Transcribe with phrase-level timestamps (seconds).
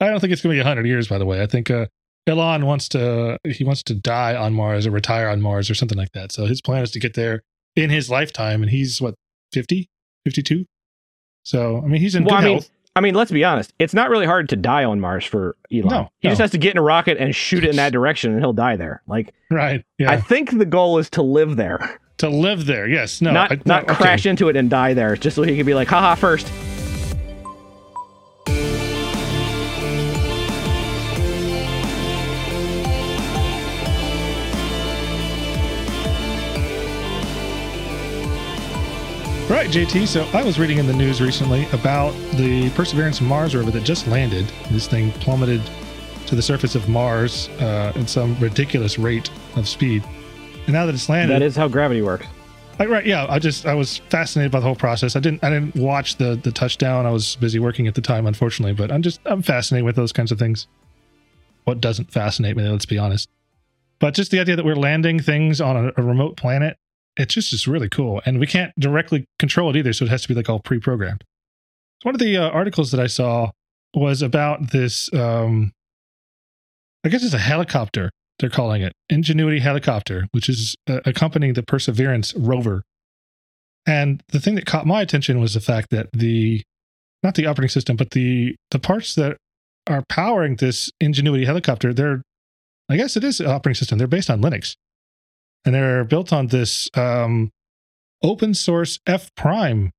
[0.00, 1.08] I don't think it's going to be hundred years.
[1.08, 1.86] By the way, I think uh,
[2.26, 5.98] Elon wants to he wants to die on Mars or retire on Mars or something
[5.98, 6.32] like that.
[6.32, 7.42] So his plan is to get there
[7.76, 9.14] in his lifetime, and he's what
[9.52, 9.88] 50,
[10.24, 10.64] 52?
[11.44, 12.70] So I mean, he's in Well, good I mean, health.
[12.96, 13.72] I mean, let's be honest.
[13.78, 15.88] It's not really hard to die on Mars for Elon.
[15.88, 18.32] No, he just has to get in a rocket and shoot it in that direction,
[18.32, 19.02] and he'll die there.
[19.06, 19.84] Like, Right?
[19.98, 20.10] Yeah.
[20.10, 22.88] I think the goal is to live there, to live there.
[22.88, 23.20] Yes.
[23.20, 23.30] No.
[23.32, 23.94] not I- not okay.
[23.94, 26.50] crash into it and die there, just so he can be like, haha, first.
[39.58, 40.06] Right, JT.
[40.06, 44.06] So I was reading in the news recently about the Perseverance Mars rover that just
[44.06, 44.46] landed.
[44.70, 45.60] This thing plummeted
[46.26, 50.04] to the surface of Mars uh, at some ridiculous rate of speed.
[50.66, 52.24] And now that it's landed, That is how gravity works.
[52.78, 53.26] I, right, yeah.
[53.28, 55.16] I just I was fascinated by the whole process.
[55.16, 57.04] I didn't I didn't watch the the touchdown.
[57.04, 58.74] I was busy working at the time, unfortunately.
[58.74, 60.68] But I'm just I'm fascinated with those kinds of things.
[61.64, 62.62] What doesn't fascinate me?
[62.62, 63.28] Let's be honest.
[63.98, 66.78] But just the idea that we're landing things on a, a remote planet,
[67.18, 69.92] it's just is really cool, and we can't directly control it either.
[69.92, 71.24] So it has to be like all pre-programmed.
[72.02, 73.50] One of the uh, articles that I saw
[73.94, 75.12] was about this.
[75.12, 75.72] Um,
[77.04, 81.62] I guess it's a helicopter they're calling it Ingenuity Helicopter, which is uh, accompanying the
[81.62, 82.82] Perseverance rover.
[83.86, 86.62] And the thing that caught my attention was the fact that the
[87.22, 89.38] not the operating system, but the the parts that
[89.88, 92.22] are powering this Ingenuity helicopter, they're
[92.88, 93.98] I guess it is an operating system.
[93.98, 94.74] They're based on Linux,
[95.68, 97.50] and they're built on this um,
[98.22, 99.90] open source F Prime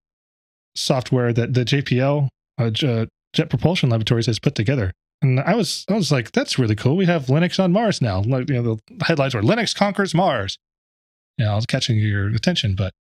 [0.76, 4.92] software that the JPL uh, J- Jet Propulsion Laboratories has put together.
[5.22, 6.98] And I was I was like, that's really cool.
[6.98, 8.22] We have Linux on Mars now.
[8.22, 10.58] Like you know, the headlines were Linux conquers Mars.
[11.38, 12.92] You know, I was catching your attention, but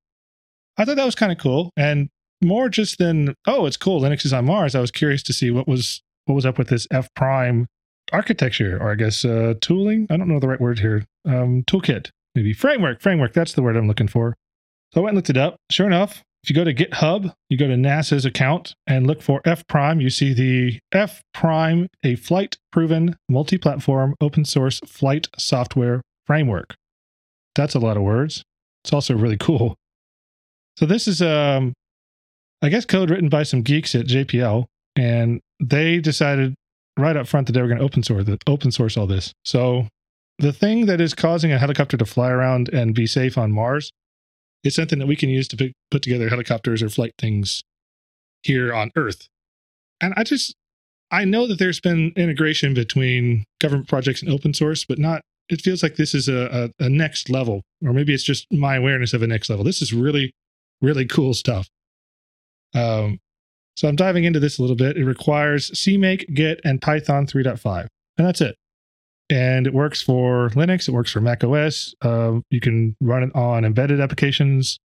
[0.77, 1.71] I thought that was kind of cool.
[1.75, 2.11] And
[2.43, 4.03] more just than oh, it's cool.
[4.03, 4.75] Linux is on Mars.
[4.75, 7.67] I was curious to see what was what was up with this F prime
[8.13, 10.07] architecture, or I guess uh, tooling.
[10.11, 11.07] I don't know the right word here.
[11.25, 13.01] Um, toolkit, maybe framework.
[13.01, 13.33] Framework.
[13.33, 14.37] That's the word I'm looking for.
[14.93, 15.57] So I went and looked it up.
[15.71, 19.43] Sure enough, if you go to GitHub, you go to NASA's account and look for
[19.45, 25.29] F Prime, you see the F Prime, a flight proven multi platform open source flight
[25.37, 26.75] software framework.
[27.55, 28.45] That's a lot of words.
[28.85, 29.75] It's also really cool.
[30.77, 31.75] So this is, um,
[32.63, 34.67] I guess, code written by some geeks at JPL,
[34.97, 36.55] and they decided
[36.97, 39.33] right up front that they were going to open source open source all this.
[39.45, 39.89] So
[40.39, 43.93] the thing that is causing a helicopter to fly around and be safe on Mars
[44.65, 47.63] is something that we can use to put together helicopters or flight things
[48.43, 49.29] here on Earth.
[50.01, 50.55] And I just
[51.11, 55.23] I know that there's been integration between government projects and open source, but not.
[55.49, 58.77] It feels like this is a, a, a next level, or maybe it's just my
[58.77, 59.65] awareness of a next level.
[59.65, 60.33] This is really,
[60.83, 61.69] really cool stuff.
[62.75, 63.19] Um,
[63.75, 64.99] so I'm diving into this a little bit.
[64.99, 67.87] It requires CMake, Git, and Python 3.5,
[68.19, 68.57] and that's it.
[69.31, 70.89] And it works for Linux.
[70.89, 71.95] It works for Mac OS.
[72.03, 74.79] Um, you can run it on embedded applications.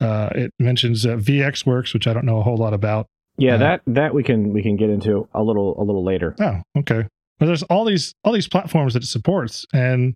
[0.00, 3.06] Uh, it mentions uh, VXWorks, which I don't know a whole lot about.
[3.36, 6.34] Yeah, Uh, that that we can we can get into a little a little later.
[6.40, 7.06] Oh, okay.
[7.38, 10.14] But there's all these all these platforms that it supports, and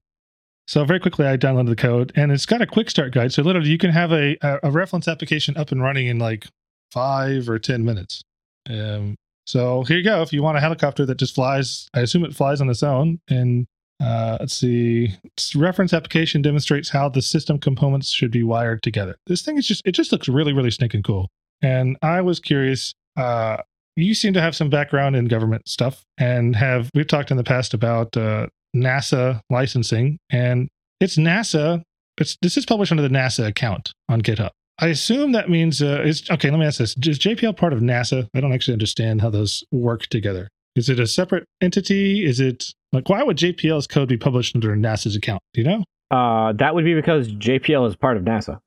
[0.67, 3.33] so very quickly I downloaded the code, and it's got a quick start guide.
[3.33, 6.47] So literally, you can have a a, a reference application up and running in like
[6.93, 8.23] five or ten minutes.
[8.69, 9.17] Um,
[9.47, 10.23] so here you go.
[10.23, 13.21] If you want a helicopter that just flies, I assume it flies on its own.
[13.29, 13.67] And
[14.03, 19.17] uh, let's see, its reference application demonstrates how the system components should be wired together.
[19.27, 21.29] This thing is just it just looks really really stinking cool.
[21.63, 22.95] And I was curious.
[23.17, 23.59] Uh,
[23.95, 27.45] you seem to have some background in government stuff and have we've talked in the
[27.45, 30.69] past about uh, NASA licensing and
[31.01, 31.83] it's NASA.
[32.19, 34.51] It's this is published under the NASA account on GitHub.
[34.83, 36.51] I assume that means uh, is okay.
[36.51, 38.29] Let me ask this: Is JPL part of NASA?
[38.35, 40.49] I don't actually understand how those work together.
[40.75, 42.25] Is it a separate entity?
[42.27, 45.41] Is it like why would JPL's code be published under NASA's account?
[45.55, 45.85] Do you know?
[46.11, 48.59] Uh, that would be because JPL is part of NASA.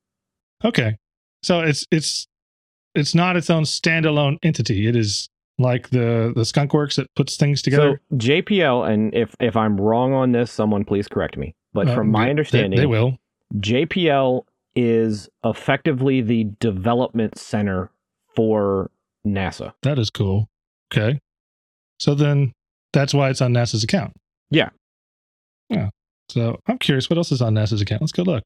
[0.64, 0.96] Okay,
[1.44, 2.28] so it's it's
[2.96, 4.88] it's not its own standalone entity.
[4.88, 5.28] It is
[5.60, 8.00] like the the skunk works that puts things together.
[8.10, 11.54] So JPL, and if if I'm wrong on this, someone please correct me.
[11.74, 13.18] But Uh, from my they- understanding, they will.
[13.58, 17.92] JPL is effectively the development center
[18.36, 18.92] for
[19.26, 19.74] NASA.
[19.84, 20.50] That is cool.
[20.94, 21.20] Okay.
[22.00, 22.54] So then
[22.94, 24.14] that's why it's on NASA's account.
[24.50, 24.70] Yeah.
[25.70, 25.90] Yeah.
[26.30, 28.02] So I'm curious what else is on NASA's account.
[28.02, 28.44] Let's go look.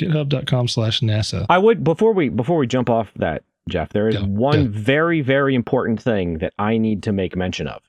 [0.00, 1.44] GitHub.com slash NASA.
[1.50, 3.90] I would before we before we jump off that, Jeff.
[3.90, 7.82] There is one very very important thing that I need to make mention of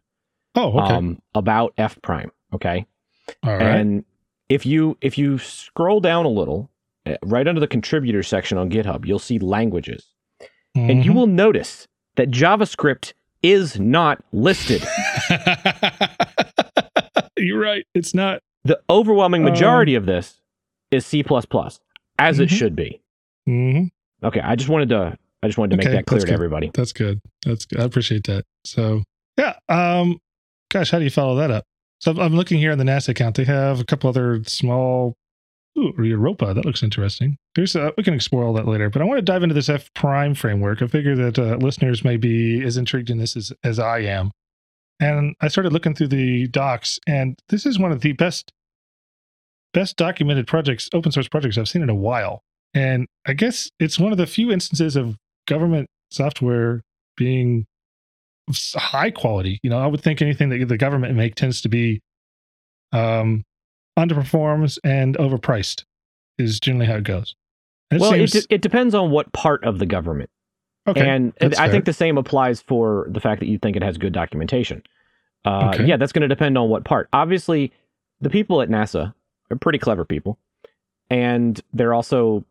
[0.55, 0.93] Oh, okay.
[0.93, 2.31] um, about F Prime.
[2.53, 2.85] Okay,
[3.43, 3.61] All right.
[3.61, 4.03] and
[4.49, 6.69] if you if you scroll down a little,
[7.25, 10.05] right under the contributor section on GitHub, you'll see languages,
[10.75, 11.15] and you Mhm.
[11.15, 13.13] will notice that JavaScript
[13.43, 14.81] is not listed.
[17.37, 17.85] You're right.
[17.95, 18.41] It's not.
[18.63, 20.39] The overwhelming majority Um, of this
[20.91, 21.23] is C++,
[22.19, 22.57] as it Mhm.
[22.57, 23.01] should be.
[23.47, 23.85] hmm
[24.23, 26.69] Okay, I just wanted to I just wanted to make that clear to everybody.
[26.75, 27.19] That's good.
[27.43, 27.79] That's good.
[27.79, 28.43] I appreciate that.
[28.63, 29.01] So
[29.39, 29.55] yeah.
[29.69, 30.19] Um.
[30.69, 31.63] Gosh, how do you follow that up?
[31.99, 33.35] So I'm looking here on the NASA account.
[33.37, 35.15] They have a couple other small.
[35.77, 36.53] Ooh, Europa.
[36.53, 37.37] That looks interesting.
[37.55, 39.69] There's uh, we can explore all that later, but I want to dive into this
[39.69, 40.81] F prime framework.
[40.81, 44.31] I figure that uh, listeners may be as intrigued in this as, as I am.
[44.99, 48.51] And I started looking through the docs, and this is one of the best
[49.73, 52.41] best documented projects, open source projects I've seen in a while.
[52.73, 55.15] And I guess it's one of the few instances of
[55.47, 56.81] government software
[57.15, 57.65] being
[58.75, 59.59] high quality.
[59.63, 62.01] You know, I would think anything that the government make tends to be
[62.91, 63.43] um,
[63.97, 65.85] underperforms and overpriced
[66.37, 67.35] is generally how it goes.
[67.91, 70.29] It well, seems, it, it depends on what part of the government.
[70.87, 71.07] okay.
[71.07, 71.69] and I fair.
[71.69, 74.81] think the same applies for the fact that you think it has good documentation.
[75.45, 75.85] Uh, Okay.
[75.85, 77.09] Yeah, that's going to depend on what part.
[77.13, 77.71] Obviously,
[78.21, 79.13] the people at NASA
[79.49, 80.37] are pretty clever people,
[81.09, 82.45] and they're also,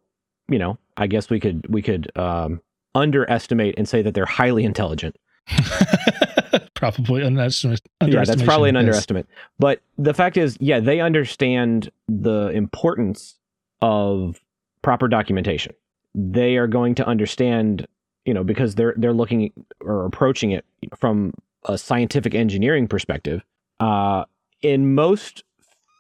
[0.49, 2.61] you know, I guess we could we could um,
[2.95, 5.17] underestimate and say that they're highly intelligent.
[6.75, 7.81] probably an underestimate.
[8.07, 9.27] Yeah, that's probably an underestimate.
[9.59, 13.39] But the fact is, yeah, they understand the importance
[13.83, 14.41] of
[14.83, 15.75] proper documentation.
[16.15, 17.87] They are going to understand,
[18.25, 20.65] you know, because they're they're looking or approaching it
[20.97, 21.33] from
[21.67, 23.43] a scientific engineering perspective.
[23.79, 24.25] Uh,
[24.63, 25.45] in most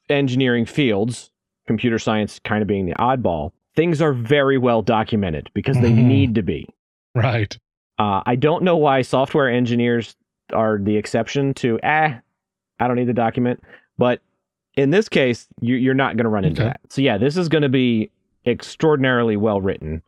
[0.08, 1.30] engineering fields,
[1.66, 6.04] computer science kind of being the oddball, things are very well documented because they Mhm.
[6.04, 6.68] need to be.
[7.14, 7.56] Right.
[8.00, 10.16] Uh, I don't know why software engineers
[10.54, 12.14] are the exception to, eh,
[12.80, 13.62] I don't need the document.
[13.98, 14.20] But
[14.76, 16.68] in this case, you, you're not going to run into Okay.
[16.70, 16.80] that.
[16.88, 18.10] So, yeah, this is going to be
[18.46, 20.02] extraordinarily well written.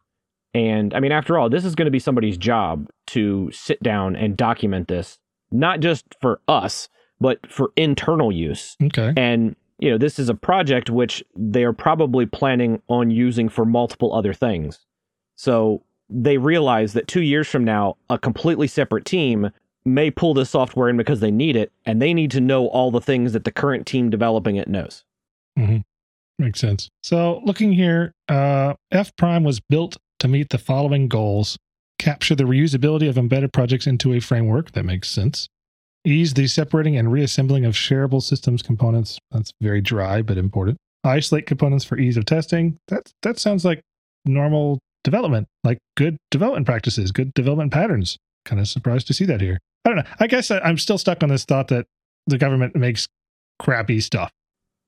[0.54, 4.16] And I mean, after all, this is going to be somebody's job to sit down
[4.16, 5.18] and document this,
[5.50, 6.88] not just for us,
[7.20, 8.76] but for internal use.
[8.82, 9.12] Okay.
[9.16, 13.64] And, you know, this is a project which they are probably planning on using for
[13.64, 14.80] multiple other things.
[15.36, 15.82] So
[16.14, 19.50] they realize that two years from now, a completely separate team
[19.84, 22.90] may pull this software in because they need it, and they need to know all
[22.90, 25.04] the things that the current team developing it knows.
[26.38, 26.88] Makes sense.
[27.02, 31.58] So looking here, uh, F Prime was built to meet the following goals:
[31.98, 35.48] capture the reusability of embedded projects into a framework that makes sense,
[36.04, 39.18] ease the separating and reassembling of shareable systems components.
[39.30, 40.78] That's very dry but important.
[41.04, 42.78] Isolate components for ease of testing.
[42.88, 43.80] That that sounds like
[44.24, 48.18] normal development, like good development practices, good development patterns.
[48.44, 49.58] Kind of surprised to see that here.
[49.84, 50.10] I don't know.
[50.20, 51.86] I guess I, I'm still stuck on this thought that
[52.26, 53.06] the government makes
[53.58, 54.30] crappy stuff.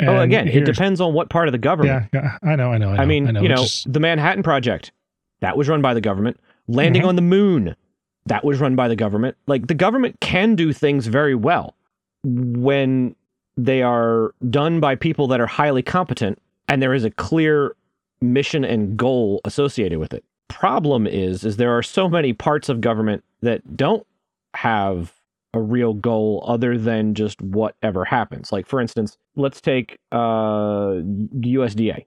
[0.03, 2.09] oh, again, it depends on what part of the government.
[2.13, 2.91] yeah, yeah, I know, I know.
[2.91, 3.41] I, know, I mean, I know.
[3.43, 4.93] you know, just- the Manhattan Project,
[5.41, 6.39] that was run by the government.
[6.67, 7.09] Landing Mhm.
[7.09, 7.77] on the moon,
[8.27, 9.37] that was run by the government.
[9.47, 11.75] Like the government can do things very well
[12.25, 13.15] when
[13.57, 17.77] they are done by people that are highly competent and there is a clear
[18.33, 20.25] mission and goal associated with it.
[20.49, 24.07] Problem is is there are so many parts of government that don't
[24.55, 25.13] have
[25.53, 28.53] a real goal other than just whatever happens.
[28.53, 31.01] Like for instance, let's take uh
[31.41, 32.05] USDA.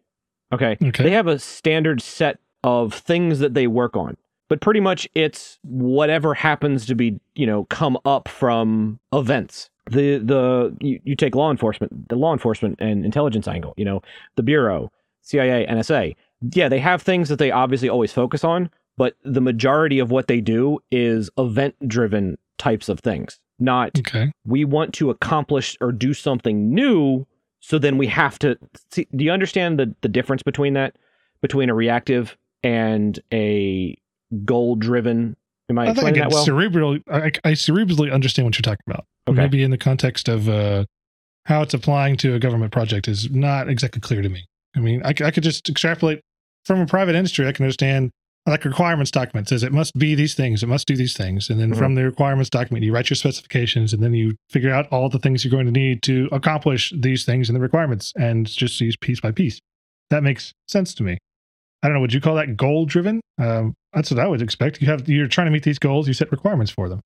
[0.54, 0.78] Okay.
[0.82, 1.04] Okay.
[1.04, 4.18] They have a standard set of things that they work on.
[4.50, 9.70] But pretty much it's whatever happens to be, you know, come up from events.
[9.90, 14.02] The the you, you take law enforcement, the law enforcement and intelligence angle, you know,
[14.36, 14.92] the bureau,
[15.28, 16.16] CIA, NSA.
[16.54, 20.28] Yeah, they have things that they obviously always focus on, but the majority of what
[20.28, 23.40] they do is event driven types of things.
[23.60, 24.32] Not okay.
[24.46, 27.26] we want to accomplish or do something new
[27.60, 28.58] so then we have to
[28.92, 30.96] see do you understand the the difference between that
[31.42, 33.98] between a reactive and a
[34.46, 35.36] goal driven
[35.70, 37.00] am i, I explaining that well cerebral.
[37.12, 39.06] I, I cerebrally understand what you're talking about.
[39.28, 39.36] Okay.
[39.42, 40.86] Maybe in the context of uh,
[41.46, 44.46] how it's applying to a government project is not exactly clear to me.
[44.78, 46.22] I mean, I could just extrapolate
[46.66, 47.48] from a private industry.
[47.48, 48.12] I can understand
[48.46, 51.60] like requirements document says it must be these things, it must do these things, and
[51.60, 51.78] then Mhm.
[51.78, 55.20] from the requirements document you write your specifications, and then you figure out all the
[55.20, 58.96] things you're going to need to accomplish these things in the requirements, and just use
[58.96, 59.60] piece by piece.
[60.12, 61.18] That makes sense to me.
[61.84, 62.00] I don't know.
[62.02, 63.20] Would you call that goal driven?
[63.38, 64.82] Um, that's what I would expect.
[64.82, 66.08] You have you're trying to meet these goals.
[66.08, 67.02] You set requirements for them.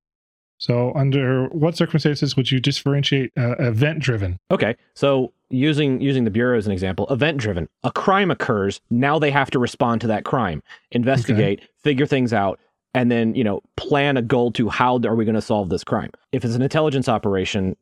[0.61, 4.37] So, under what circumstances would you differentiate uh, event driven?
[4.51, 9.17] okay so using using the bureau as an example event driven a crime occurs now
[9.19, 10.61] they have to respond to that crime.
[10.91, 12.59] Investigate figure things out
[12.93, 15.83] and then you know plan a goal to how are we going to solve this
[15.83, 16.11] crime.
[16.31, 17.75] If it's an intelligence operation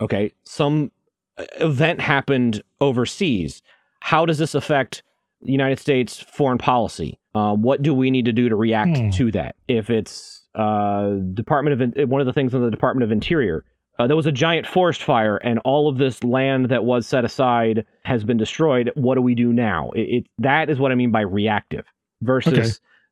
[0.00, 0.90] okay some
[1.38, 3.62] uh, event happened overseas.
[4.00, 5.02] How does this affect
[5.40, 7.18] the united states foreign policy?
[7.34, 9.10] Uh, what do we need to do to react Hmm.
[9.10, 9.54] to that?
[9.68, 13.64] If it's uh, Department of one of the things in the Department of Interior.
[13.98, 17.24] Uh, there was a giant forest fire, and all of this land that was set
[17.24, 18.90] aside has been destroyed.
[18.96, 19.90] What do we do now?
[19.92, 21.84] It, it that is what I mean by reactive
[22.22, 22.70] versus okay.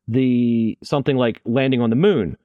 [0.09, 2.37] the something like landing on the moon.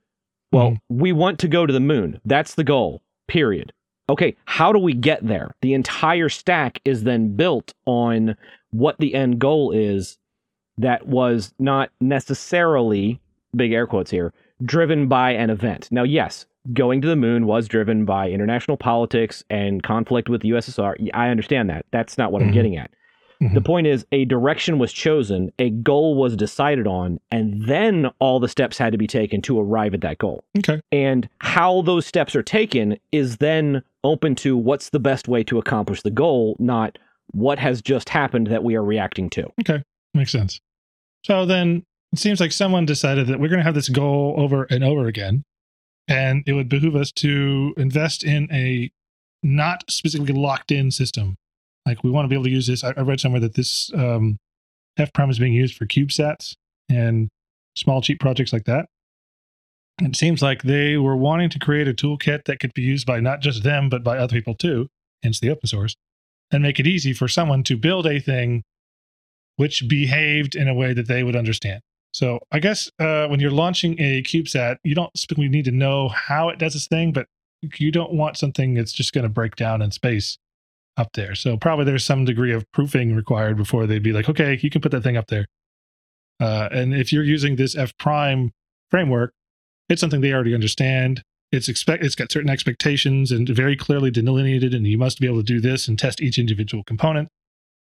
[0.53, 0.81] Well, mm.
[0.89, 2.21] we want to go to the moon.
[2.25, 3.03] That's the goal.
[3.27, 3.73] Period.
[4.11, 5.55] Okay, how do we get there?
[5.61, 8.37] The entire stack is then built on
[8.71, 10.17] what the end goal is
[10.79, 13.21] that was not necessarily,
[13.55, 14.33] big air quotes here,
[14.65, 15.89] driven by an event.
[15.91, 20.51] Now, yes, going to the moon was driven by international politics and conflict with the
[20.51, 21.09] USSR.
[21.15, 21.87] I understand that.
[21.91, 22.49] That's not what mm-hmm.
[22.49, 22.91] I'm getting at.
[23.43, 23.55] Mm-hmm.
[23.55, 28.41] The point is, a direction was chosen, a goal was decided on, and then all
[28.41, 30.43] the steps had to be taken to arrive at that goal.
[30.59, 30.81] Okay.
[30.91, 35.59] And how those steps are taken is then open to what's the best way to
[35.59, 36.99] accomplish the goal, not
[37.31, 39.47] what has just happened that we are reacting to.
[39.61, 39.85] Okay.
[40.15, 40.61] Makes sense.
[41.25, 44.65] So then it seems like someone decided that we're going to have this goal over
[44.65, 45.45] and over again.
[46.07, 48.91] And it would behoove us to invest in a
[49.43, 51.37] not specifically locked in system.
[51.85, 52.83] Like we want to be able to use this.
[52.83, 54.39] I, I read somewhere that this um,
[54.97, 56.55] F prime is being used for CubeSats
[56.89, 57.29] and
[57.77, 58.87] small, cheap projects like that.
[60.01, 63.21] It seems like they were wanting to create a toolkit that could be used by
[63.21, 64.89] not just them, but by other people too,
[65.23, 65.95] hence the open source,
[66.51, 68.63] and make it easy for someone to build a thing
[69.57, 71.81] which behaved in a way that they would understand.
[72.19, 76.09] So I guess uh, when you're launching a CubeSat, you don't specifically need to know
[76.09, 77.29] how it does its thing, but
[77.79, 80.37] you don't want something that's just going to break down in space
[80.97, 81.37] up there.
[81.37, 84.81] So probably there's some degree of proofing required before they'd be like, okay, you can
[84.81, 85.47] put that thing up there.
[86.41, 88.51] Uh, and if you're using this F prime
[88.91, 89.33] framework,
[89.89, 91.23] it's something they already understand.
[91.53, 95.39] It's expect it's got certain expectations and very clearly delineated, and you must be able
[95.39, 97.29] to do this and test each individual component.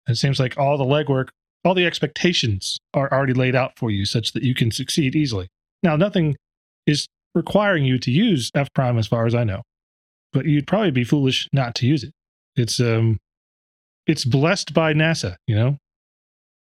[0.06, 1.30] And it seems like all the legwork
[1.64, 5.48] all the expectations are already laid out for you such that you can succeed easily.
[5.84, 6.36] Now, nothing
[6.88, 9.62] is requiring you to use F prime as far as I know,
[10.34, 12.12] but you'd probably be foolish not to use it.
[12.56, 13.18] It's um
[14.08, 15.78] it's blessed by NASA, you know.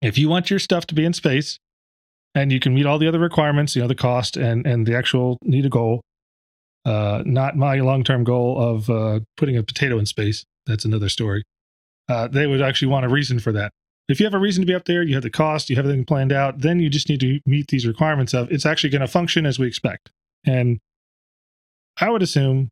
[0.02, 1.58] If you want your stuff to be in space
[2.34, 4.96] and you can meet all the other requirements, you know, the cost and and the
[4.96, 6.02] actual need a goal,
[6.84, 10.44] uh not my long-term goal of uh putting a potato in space.
[10.66, 11.42] That's another story.
[12.08, 13.70] Uh, they would actually want a reason for that.
[14.08, 15.86] If you have a reason to be up there, you have the cost, you have
[15.86, 19.00] everything planned out, then you just need to meet these requirements of it's actually going
[19.00, 20.10] to function as we expect.
[20.46, 20.78] And
[21.98, 22.68] I would assume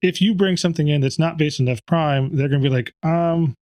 [0.00, 2.74] if you bring something in that's not based on F prime, they're going to be
[2.74, 3.54] like, um,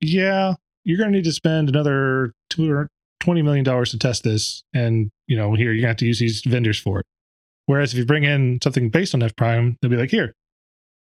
[0.00, 2.88] yeah, you're going to need to spend another $20
[3.26, 4.62] million to test this.
[4.74, 7.06] And, you know, here, you're going to have to use these vendors for it.
[7.66, 10.34] Whereas if you bring in something based on F prime, they'll be like, here,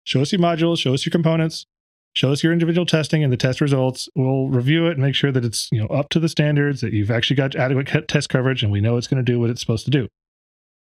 [0.05, 1.67] show us your modules, show us your components,
[2.15, 4.09] show us your individual testing and the test results.
[4.15, 6.93] We'll review it and make sure that it's you know up to the standards, that
[6.93, 9.61] you've actually got adequate test coverage, and we know it's going to do what it's
[9.61, 10.09] supposed to do.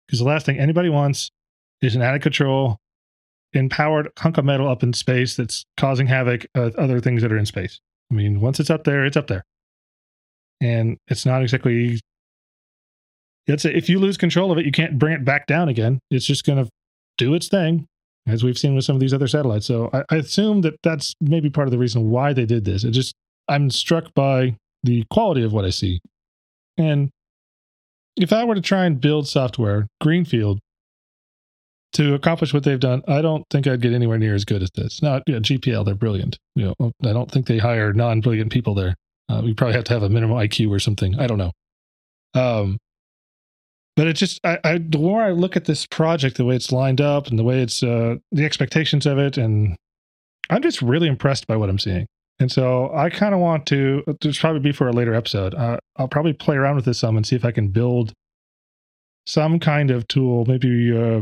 [0.08, 1.32] Because the last thing anybody wants
[1.82, 2.78] is an out of control,
[3.54, 7.38] empowered hunk of metal up in space that's causing havoc with other things that are
[7.38, 7.80] in space.
[8.12, 9.46] I mean, once it's up there, it's up there,
[10.62, 12.00] and it's not exactly.
[13.48, 16.00] It's if you lose control of it, you can't bring it back down again.
[16.10, 16.70] It's just going to
[17.18, 17.88] do its thing
[18.28, 19.66] as we've seen with some of these other satellites.
[19.66, 22.84] So I, I, assume that that's maybe part of the reason why they did this.
[22.84, 23.14] It just
[23.48, 26.00] I'm struck by the quality of what I see,
[26.78, 27.10] and
[28.16, 30.60] if I were to try and build software greenfield
[31.94, 34.70] to accomplish what they've done, I don't think I'd get anywhere near as good as
[34.76, 35.02] this.
[35.02, 36.38] Now, JPL, they're brilliant.
[36.56, 38.96] You know, I don't think they hire non-brilliant people there.
[39.30, 41.18] Uh, we probably have to have a minimum IQ or something.
[41.20, 41.52] I don't know.
[42.34, 42.78] Um,
[43.96, 46.72] but it just I, I, the more i look at this project the way it's
[46.72, 49.76] lined up and the way it's uh the expectations of it and
[50.50, 52.08] i'm just really impressed by what i'm seeing
[52.40, 55.78] and so i kind of want to this probably be for a later episode uh,
[55.98, 58.14] i'll probably play around with this some and see if i can build
[59.26, 61.22] some kind of tool maybe uh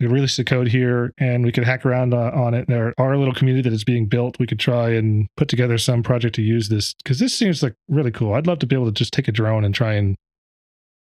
[0.00, 2.68] we release the code here and we could hack around uh, on it.
[2.68, 4.38] There a little community that is being built.
[4.38, 7.74] We could try and put together some project to use this because this seems like
[7.88, 8.34] really cool.
[8.34, 10.16] I'd love to be able to just take a drone and try and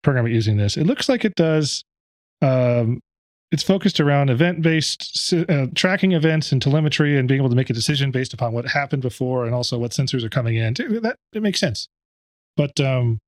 [0.03, 0.77] program it using this.
[0.77, 1.83] It looks like it does.
[2.41, 2.99] Um,
[3.51, 7.73] it's focused around event-based uh, tracking events and telemetry, and being able to make a
[7.73, 10.73] decision based upon what happened before, and also what sensors are coming in.
[10.73, 11.87] That it makes sense,
[12.57, 13.19] but um,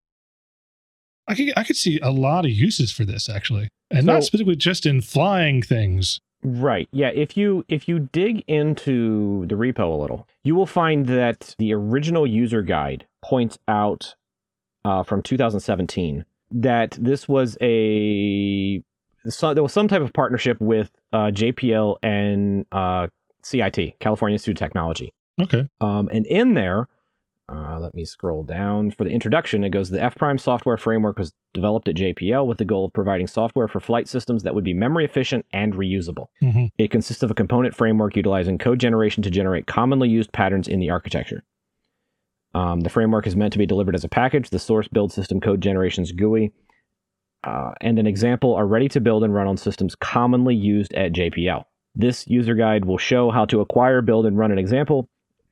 [1.27, 4.23] I could I could see a lot of uses for this actually, and so, not
[4.23, 6.19] specifically just in flying things.
[6.43, 6.87] Right.
[6.91, 7.09] Yeah.
[7.09, 11.73] If you if you dig into the repo a little, you will find that the
[11.73, 14.15] original user guide points out
[14.83, 18.81] uh, from 2017 that this was a
[19.27, 23.07] so there was some type of partnership with uh, JPL and uh,
[23.43, 25.13] CIT, California Institute of Technology.
[25.41, 25.67] Okay.
[25.81, 26.87] Um, and in there,
[27.47, 28.89] Uh, let me scroll down.
[28.89, 32.57] For the introduction, it goes the F Prime software framework was developed at JPL with
[32.57, 36.27] the goal of providing software for flight systems that would be memory efficient and reusable.
[36.41, 36.71] Mhm.
[36.79, 40.79] It consists of a component framework utilizing code generation to generate commonly used patterns in
[40.79, 41.43] the architecture.
[42.55, 44.49] Um, the framework is meant to be delivered as a package.
[44.49, 46.53] The source build system code generations GUI
[47.45, 51.13] uh, and an example are ready to build and run on systems commonly used at
[51.13, 51.63] JPL.
[51.93, 55.07] This user guide will show how to acquire, build, and run an example,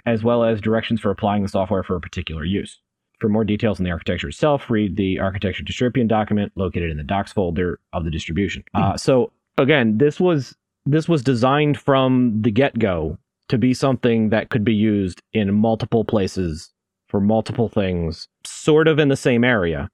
[0.05, 2.79] as well as directions for applying the software for a particular use.
[3.19, 7.03] For more details on the architecture itself, read the architecture description document located in the
[7.03, 8.63] docs folder of the distribution.
[8.73, 10.55] Uh, so again, this was
[10.85, 13.17] this was designed from the get-go
[13.47, 16.72] to be something that could be used in multiple places
[17.13, 19.87] for multiple things, sort of in the same area.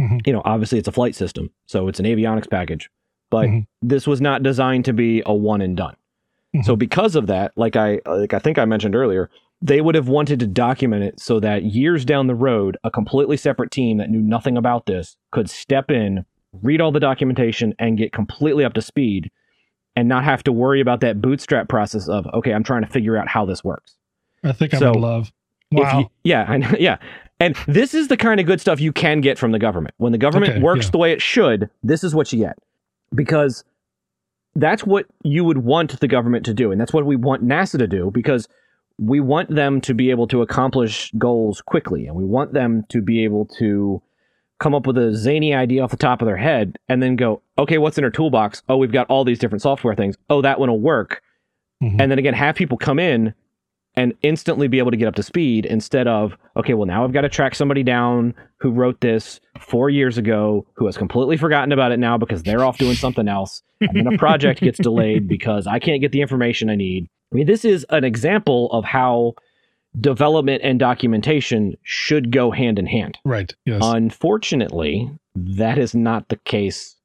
[0.00, 0.26] Mhm.
[0.26, 2.90] You know, obviously it's a flight system, so it's an avionics package,
[3.30, 3.66] but Mhm.
[3.80, 5.94] this was not designed to be a one and done.
[6.64, 9.30] So because of that, like I like I think I mentioned earlier,
[9.62, 13.36] they would have wanted to document it so that years down the road, a completely
[13.36, 16.24] separate team that knew nothing about this could step in,
[16.60, 19.30] read all the documentation, and get completely up to speed,
[19.94, 23.16] and not have to worry about that bootstrap process of okay, I'm trying to figure
[23.16, 23.96] out how this works.
[24.42, 25.32] I think I'm So, in love.
[25.70, 25.98] If Wow.
[26.00, 26.96] you- yeah, I know, yeah.
[27.40, 29.94] And this is the kind of good stuff you can get from the government.
[29.98, 30.90] When the government Okay, works yeah.
[30.92, 32.56] the way it should, this is what you get.
[33.14, 33.64] Because
[34.54, 36.70] that's what you would want the government to do.
[36.70, 38.48] And that's what we want NASA to do because
[39.00, 42.06] we want them to be able to accomplish goals quickly.
[42.06, 44.00] And we want them to be able to
[44.60, 47.42] come up with a zany idea off the top of their head and then go,
[47.58, 48.62] okay, what's in our toolbox?
[48.68, 50.16] Oh, we've got all these different software things.
[50.30, 51.20] Oh, that one will work
[51.82, 52.00] Mhm.
[52.00, 53.34] and then again have people come in
[53.96, 57.12] and instantly be able to get up to speed instead of okay well now i've
[57.12, 61.72] got to track somebody down who wrote this four years ago who has completely forgotten
[61.72, 65.28] about it now because they're off doing something else and then a project gets delayed
[65.28, 68.84] because i can't get the information i need i mean this is an example of
[68.84, 69.34] how
[70.00, 73.54] development and documentation should go hand in hand right.
[73.64, 73.80] Yes.
[73.84, 76.96] unfortunately that is not the case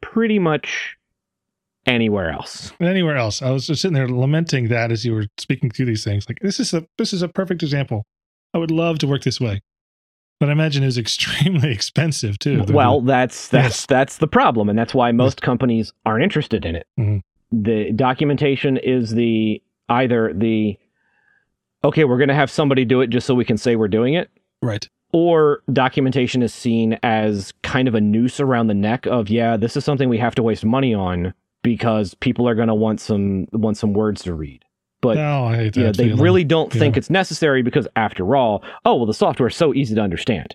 [0.00, 0.96] pretty much
[1.86, 5.70] anywhere else Anywhere else, I was just sitting there lamenting that as you were speaking
[5.70, 6.28] through these things.
[6.28, 8.04] Like this is a this is a perfect example.
[8.54, 9.60] I would love to work this way,
[10.40, 12.62] but I imagine it's extremely expensive too.
[12.62, 13.86] The- Well, that's that's Yes.
[13.86, 16.86] that's the problem, and that's why most companies aren't interested in it.
[16.98, 17.20] Mhm.
[17.52, 20.76] The documentation is the either the
[21.84, 24.14] okay, we're going to have somebody do it just so we can say we're doing
[24.14, 24.30] it,
[24.62, 24.88] right.
[25.12, 29.76] or documentation is seen as kind of a noose around the neck of yeah, this
[29.76, 33.48] is something we have to waste money on because people are going to want some
[33.52, 34.62] want some words to read.
[35.02, 35.80] But no, I hate that.
[35.80, 36.22] you know, they feeling.
[36.22, 36.98] really don't think Yeah.
[36.98, 40.54] it's necessary because after all, oh well, the software is so easy to understand.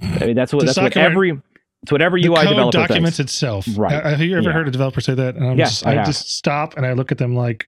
[0.00, 1.38] I mean, that's what The that's what every
[1.82, 3.32] it's what every the UI code developer documents thinks.
[3.34, 3.66] itself.
[3.76, 3.92] Right.
[4.04, 4.52] I- Have you ever Yeah.
[4.54, 5.36] heard a developer say that?
[5.36, 7.66] And I'm Yes, just, I I, just stop and I look at them like,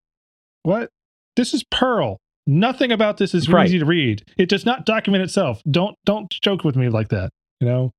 [0.62, 0.88] what?
[1.36, 2.18] This is Perl.
[2.46, 3.66] Nothing about this is Right.
[3.66, 4.22] easy to read.
[4.38, 5.60] It does not document itself.
[5.70, 7.30] Don't don't joke with me like that.
[7.60, 7.92] You know,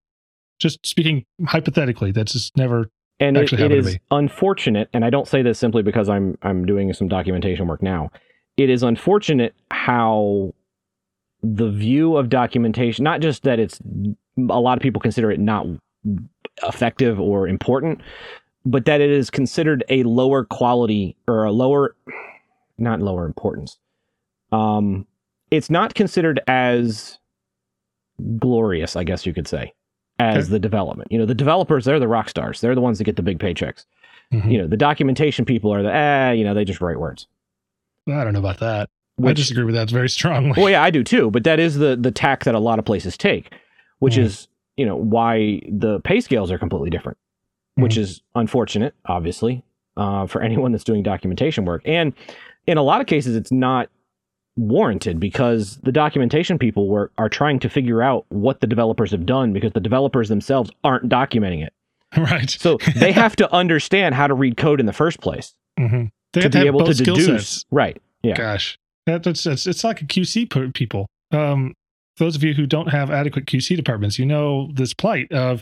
[0.59, 2.89] just speaking hypothetically, that's just never.
[3.19, 6.91] And it, it is unfortunate and i don't say this simply because i'm i'm doing
[6.93, 8.09] some documentation work now.
[8.57, 10.53] It is unfortunate how
[11.43, 13.79] the view of documentation not just that it's
[14.49, 15.65] a lot of people consider it not
[16.63, 18.01] effective or important
[18.65, 21.95] but that it is considered a lower quality or a lower
[22.77, 23.77] not lower importance.
[24.51, 25.05] Um
[25.51, 27.19] it's not considered as
[28.39, 29.71] glorious i guess you could say
[30.19, 30.51] as Okay.
[30.53, 33.15] the development you know the developers they're the rock stars they're the ones that get
[33.15, 33.85] the big paychecks
[34.33, 34.51] Mhm.
[34.51, 37.27] you know the documentation people are the eh, you know they just write words
[38.07, 38.89] I don't know about that.
[39.23, 40.53] I disagree with that very strongly.
[40.61, 42.85] well yeah i do too but that is the the tack that a lot of
[42.85, 43.53] places take
[43.99, 44.23] which Mhm.
[44.23, 47.17] is you know why the pay scales are completely different
[47.75, 48.01] which Mm-hmm.
[48.01, 49.63] is unfortunate obviously
[49.97, 52.13] uh, for anyone that's doing documentation work and
[52.65, 53.89] in a lot of cases it's not
[54.57, 59.25] warranted because the documentation people were are trying to figure out what the developers have
[59.25, 61.73] done because the developers themselves aren't documenting it
[62.17, 62.49] right.
[62.49, 66.09] so they have to understand how to read code in the first place Mhm.
[66.33, 67.65] They to have be have able to deduce sets.
[67.71, 71.07] right yeah Gosh, that, that's, that's it's like a QC per- people.
[71.31, 71.73] Um,
[72.17, 75.61] those of you who don't have adequate QC departments, you know this plight of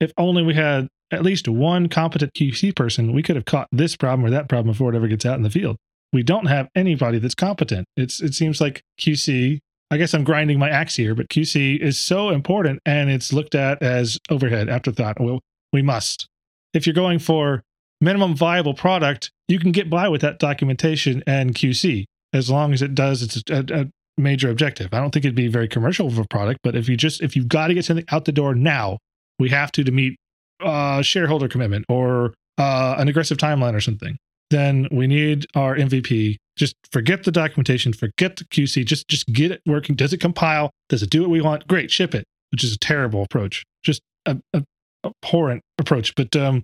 [0.00, 3.94] if only we had at least one competent QC person, we could have caught this
[3.94, 5.76] problem or that problem before it ever gets out in the field.
[6.12, 7.86] We don't have anybody that's competent.
[7.96, 9.58] It's it seems like QC.
[9.90, 13.54] I guess I'm grinding my axe here, but QC is so important and it's looked
[13.54, 15.20] at as overhead afterthought.
[15.20, 15.40] Well,
[15.72, 16.26] we must.
[16.72, 17.62] If you're going for
[18.00, 22.82] minimum viable product, you can get by with that documentation and QC as long as
[22.82, 24.88] it does its a, a major objective.
[24.92, 27.36] I don't think it'd be very commercial of a product, but if you just if
[27.36, 28.98] you've got to get something out the door now,
[29.38, 30.16] we have to to meet
[30.60, 34.16] uh, shareholder commitment or uh, an aggressive timeline or something.
[34.52, 39.50] Then we need our MVP Just forget the documentation, forget the QC, just just get
[39.50, 39.96] it working.
[39.96, 40.70] Does it compile?
[40.90, 41.66] Does it do what we want?
[41.66, 42.26] Great, ship it.
[42.50, 43.64] Which is a terrible approach.
[43.82, 44.62] Just a, a
[45.04, 46.62] abhorrent approach, but um,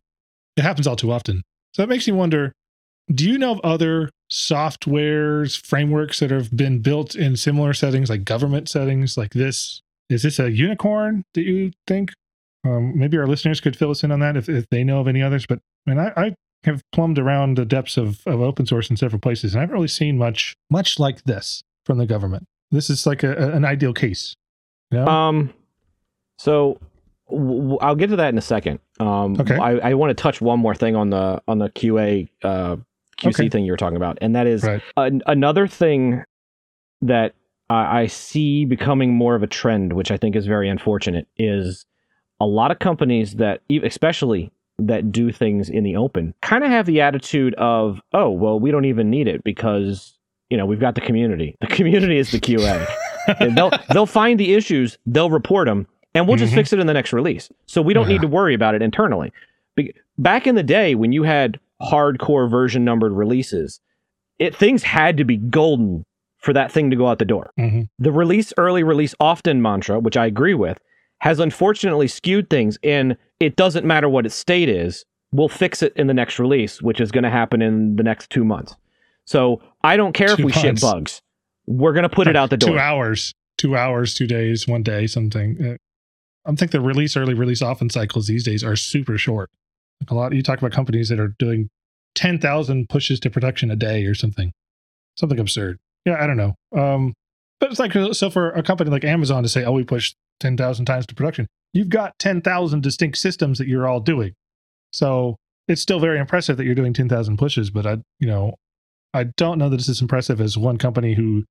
[0.57, 1.43] it happens all too often.
[1.73, 2.53] So it makes me wonder:
[3.11, 8.25] Do you know of other softwares, frameworks that have been built in similar settings, like
[8.25, 9.81] government settings, like this?
[10.11, 12.13] Is this a unicorn that you think?
[12.67, 15.09] Um, maybe our listeners could fill us in on that if, if they know of
[15.09, 15.47] any others.
[15.47, 18.97] But I mean, I, I have plumbed around the depths of, of open source in
[18.97, 22.45] several places, and I haven't really seen much much like this from the government.
[22.71, 24.35] This is like a, an ideal case.
[24.91, 25.07] You know?
[25.07, 25.55] Um,
[26.39, 26.79] so
[27.31, 28.81] w- I'll get to that in a second.
[29.01, 29.57] Um, Okay.
[29.57, 32.77] I, I want to touch one more thing on the on the QA uh,
[33.21, 33.49] QC Okay.
[33.49, 34.83] thing you were talking about, and that is Right.
[34.97, 36.23] an, another thing
[37.03, 37.35] that
[37.71, 41.85] I I see becoming more of a trend, which I think is very unfortunate, is
[42.41, 46.87] a lot of companies that, especially that do things in the open, kind of have
[46.87, 50.15] the attitude of, oh, well, we don't even need it because
[50.51, 51.57] you know we've got the community.
[51.61, 52.87] The community is the QA.
[53.55, 56.57] They'll they'll find the issues, they'll report them, and we'll just Mhm.
[56.57, 57.51] fix it in the next release.
[57.67, 58.15] So we don't Yeah.
[58.15, 59.33] need to worry about it internally.
[59.77, 63.81] Be- Back in the day when you had hardcore version numbered releases,
[64.39, 66.05] it things had to be golden
[66.39, 67.51] for that thing to go out the door.
[67.59, 67.89] Mhm.
[67.99, 70.79] The release early, release often mantra, which I agree with,
[71.21, 75.93] has unfortunately skewed things in it doesn't matter what its state is, we'll fix it
[75.97, 78.77] in the next release, which is going to happen in the next two months.
[79.25, 80.61] So I don't care two if we months.
[80.61, 81.23] ship bugs.
[81.67, 82.71] We're going to put it out the door.
[82.71, 85.59] Two hours, two hours, two days, one day, something.
[85.63, 89.51] Uh, I think the release, early release, often cycles these days are super short.
[90.09, 91.69] A lot, you talk about companies that are doing
[92.15, 94.53] 10,000 pushes to production a day or something,
[95.17, 95.79] something absurd.
[96.07, 96.55] Yeah, I don't know.
[96.75, 97.13] Um,
[97.61, 100.85] but it's like, so for a company like Amazon to say, oh, we pushed 10,000
[100.85, 101.47] times to production.
[101.73, 104.35] You've got 10,000 distinct systems that you're all doing.
[104.93, 108.55] So it's still very impressive that you're doing 10,000 pushes, but I, you know,
[109.13, 111.45] I don't know that it's as impressive as one company who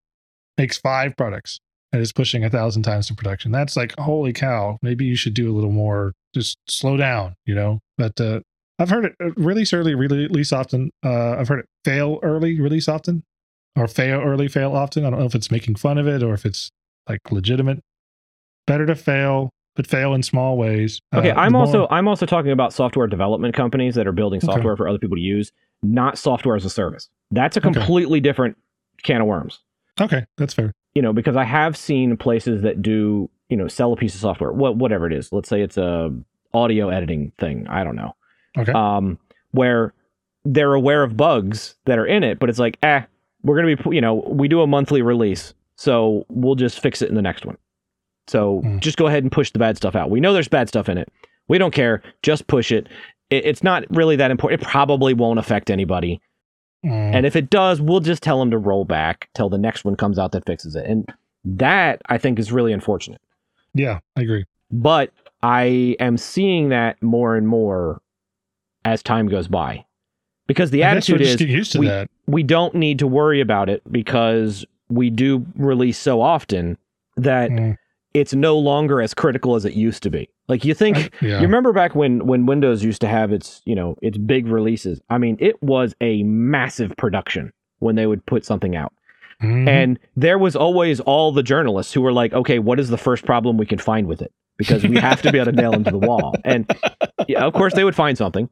[0.58, 1.60] makes five products
[1.92, 3.52] and is pushing a thousand times to production.
[3.52, 7.56] That's like, holy cow, maybe you should do a little more, just slow down, you
[7.56, 7.80] know?
[7.98, 8.42] But uh,
[8.80, 10.92] I've heard it uh, release early, release often.
[11.04, 13.24] Uh, I've heard it fail early, release often,
[13.76, 15.06] or fail early, fail often.
[15.06, 16.72] I don't know if it's making fun of it or if it's
[17.08, 17.80] like legitimate.
[18.68, 21.00] Better to fail, but fail in small ways.
[21.16, 24.38] Okay, Uh, I'm more- also I'm also talking about software development companies that are building
[24.38, 24.46] Okay.
[24.54, 25.52] software for other people to use,
[25.82, 27.10] not software as a service.
[27.32, 27.72] That's a Okay.
[27.74, 28.58] completely different
[29.04, 29.60] can of worms.
[30.00, 30.72] okay, that's fair.
[30.94, 34.22] You know, because I have seen places that do, you know, sell a piece of
[34.22, 35.32] software, what whatever it is.
[35.34, 36.14] Let's say it's a
[36.54, 37.66] audio editing thing.
[37.68, 38.16] I don't know.
[38.58, 38.72] Okay.
[38.74, 39.18] Um,
[39.52, 39.94] where
[40.46, 43.02] they're aware of bugs that are in it, but it's like, eh,
[43.44, 47.10] we're gonna be, you know, we do a monthly release, so we'll just fix it
[47.10, 47.58] in the next one.
[48.28, 48.80] So Hmm.
[48.80, 50.10] just go ahead and push the bad stuff out.
[50.10, 51.10] We know there's bad stuff in it.
[51.48, 52.02] We don't care.
[52.24, 52.88] Just push it.
[53.30, 54.62] it it's not really that important.
[54.62, 56.20] It probably won't affect anybody.
[56.86, 59.84] Mm, And if it does, we'll just tell them to roll back till the next
[59.86, 60.86] one comes out that fixes it.
[60.86, 61.08] And
[61.46, 63.22] that I think is really unfortunate.
[63.74, 64.46] yeah, I agree.
[64.72, 65.12] But
[65.44, 68.02] I am seeing that more and more
[68.86, 69.86] as time goes by.
[70.48, 72.10] Because the I attitude is used to we- that.
[72.28, 76.78] we don't need to worry about it because we do release so often
[77.18, 77.78] that Mm,
[78.20, 80.30] it's no longer as critical as it used to be.
[80.48, 81.38] Like you think yeah.
[81.38, 85.02] you remember back when when Windows used to have its, you know, its big releases.
[85.10, 88.94] I mean, it was a massive production when they would put something out.
[89.42, 89.68] Mhm.
[89.68, 93.26] And there was always all the journalists who were like, "Okay, what is the first
[93.26, 95.84] problem we can find with it?" Because we have to be able to nail them
[95.84, 96.34] to the wall.
[96.44, 96.66] And
[97.28, 98.50] yeah, of course they would find something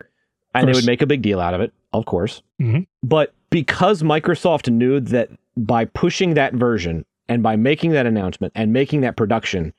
[0.54, 2.44] and they would make a big deal out of it, of course.
[2.62, 2.86] Mhm.
[3.02, 8.72] But because Microsoft knew that by pushing that version and by making that announcement and
[8.74, 9.74] making that production,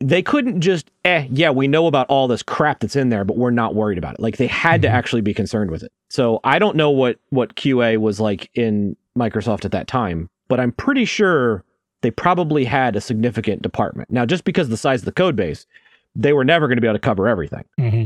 [0.00, 3.36] they couldn't just, eh, yeah, we know about all this crap that's in there, but
[3.36, 4.20] we're not worried about it.
[4.20, 4.92] Like they had to Mhm.
[4.92, 5.92] actually be concerned with it.
[6.10, 10.58] So I don't know what what QA was like in Microsoft at that time, but
[10.58, 11.64] I'm pretty sure
[12.02, 14.10] they probably had a significant department.
[14.10, 15.66] Now, just because of the size of the code base,
[16.16, 17.64] they were never going to be able to cover everything.
[17.78, 18.04] hmm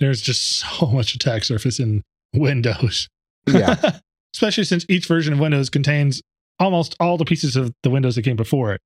[0.00, 0.42] There's just
[0.80, 2.02] so much attack surface in
[2.34, 3.08] Windows.
[3.46, 3.76] Yeah.
[4.34, 6.20] Especially since each version of Windows contains
[6.58, 8.80] almost all the pieces of the Windows that came before it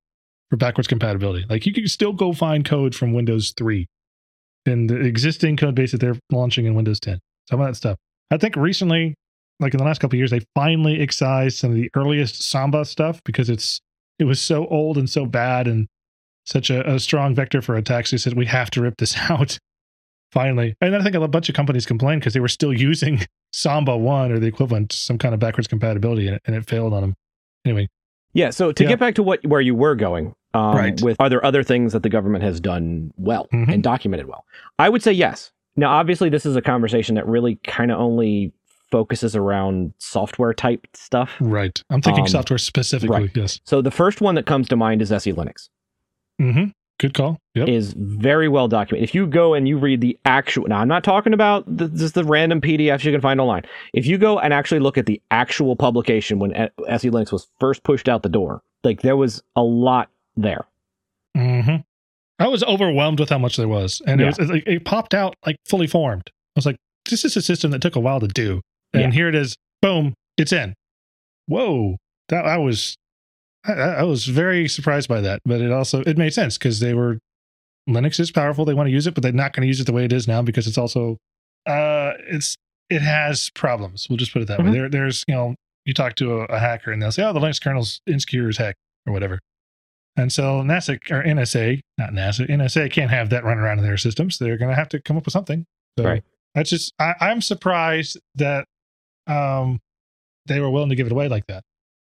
[0.51, 1.45] for backwards compatibility.
[1.49, 3.87] Like you can still go find code from Windows 3
[4.67, 7.19] in the existing code base that they're launching in Windows 10.
[7.49, 7.99] Some of that stuff.
[8.31, 9.15] I think recently,
[9.61, 13.21] like in the last couple years, they finally excised some of the earliest Samba stuff
[13.25, 13.81] because it's
[14.19, 15.87] it was so old and so bad and
[16.45, 18.11] such a, a strong vector for attacks.
[18.11, 19.59] They said we have to rip this out
[20.33, 20.75] finally.
[20.81, 23.21] And I think a bunch of companies complained because they were still using
[23.53, 26.93] Samba 1 or the equivalent, some kind of backwards compatibility, and it, and it failed
[26.93, 27.15] on them.
[27.69, 27.89] Anyway,
[28.35, 28.51] Yeah.
[28.51, 28.89] So to Yeah.
[28.91, 31.01] get back to what where you were going, um, Right.
[31.03, 33.73] with are there other things that the government has done well Mhm.
[33.75, 34.45] and documented well?
[34.79, 35.51] I would say yes.
[35.77, 38.53] Now, obviously, this is a conversation that really kind of only
[38.91, 41.37] focuses around software type stuff.
[41.41, 41.83] Right.
[41.91, 43.21] I'm thinking Um, software specifically.
[43.21, 43.31] right.
[43.37, 43.61] Yes.
[43.65, 45.69] So the first one that comes to mind is SELinux.
[46.41, 46.71] Mm-hmm.
[46.99, 47.39] Good call.
[47.55, 47.69] Yep.
[47.69, 49.09] is very well documented.
[49.09, 52.15] If you go and you read the actual, now I'm not talking about the, just
[52.15, 53.63] the random PDFs you can find online.
[53.95, 56.53] If you go and actually look at the actual publication when
[56.89, 60.67] SELinux was first pushed out the door, like there was a lot there.
[61.37, 61.77] hmm
[62.41, 64.29] I was overwhelmed with how much there was, and Yeah.
[64.29, 66.23] it was it, it popped out like fully formed.
[66.29, 66.77] I was like,
[67.11, 68.61] "This is a system that took a while to do,"
[68.93, 69.11] and Yeah.
[69.11, 69.57] here it is.
[69.83, 70.15] Boom!
[70.37, 70.75] It's in.
[71.47, 71.97] Whoa!
[72.29, 72.97] That I was,
[73.69, 76.95] I, I was very surprised by that, but it also it made sense because they
[76.95, 77.19] were
[77.89, 78.65] Linux is powerful.
[78.65, 80.13] They want to use it, but they're not going to use it the way it
[80.13, 81.17] is now because it's also,
[81.67, 82.55] uh, it's
[82.91, 84.07] it has problems.
[84.11, 84.65] We'll just put it that Mhm.
[84.67, 84.71] way.
[84.73, 85.55] There, there's you know,
[85.85, 88.57] you talk to a, a hacker and they'll say, "Oh, the Linux kernel's insecure as
[88.59, 88.77] heck"
[89.07, 89.39] or whatever.
[90.17, 93.97] And so NASA or NSA, not NASA, NSA can't have that run around in their
[93.97, 94.39] systems.
[94.39, 95.65] They're going to have to come up with something.
[95.97, 96.25] So Right.
[96.57, 98.65] that's just, I, I'm surprised that
[99.29, 99.79] um,
[100.47, 101.63] they were willing to give it away like that,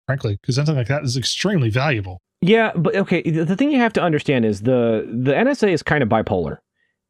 [0.07, 2.21] frankly, because something like that is extremely valuable.
[2.41, 3.21] Yeah, but okay.
[3.21, 6.57] The the thing you have to understand is the the NSA is kind of bipolar,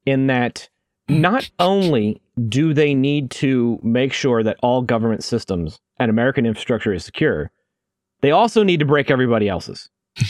[0.06, 0.68] in that
[1.10, 6.94] not only do they need to make sure that all government systems and American infrastructure
[6.94, 7.52] is secure,
[8.22, 9.90] they also need to break everybody else's.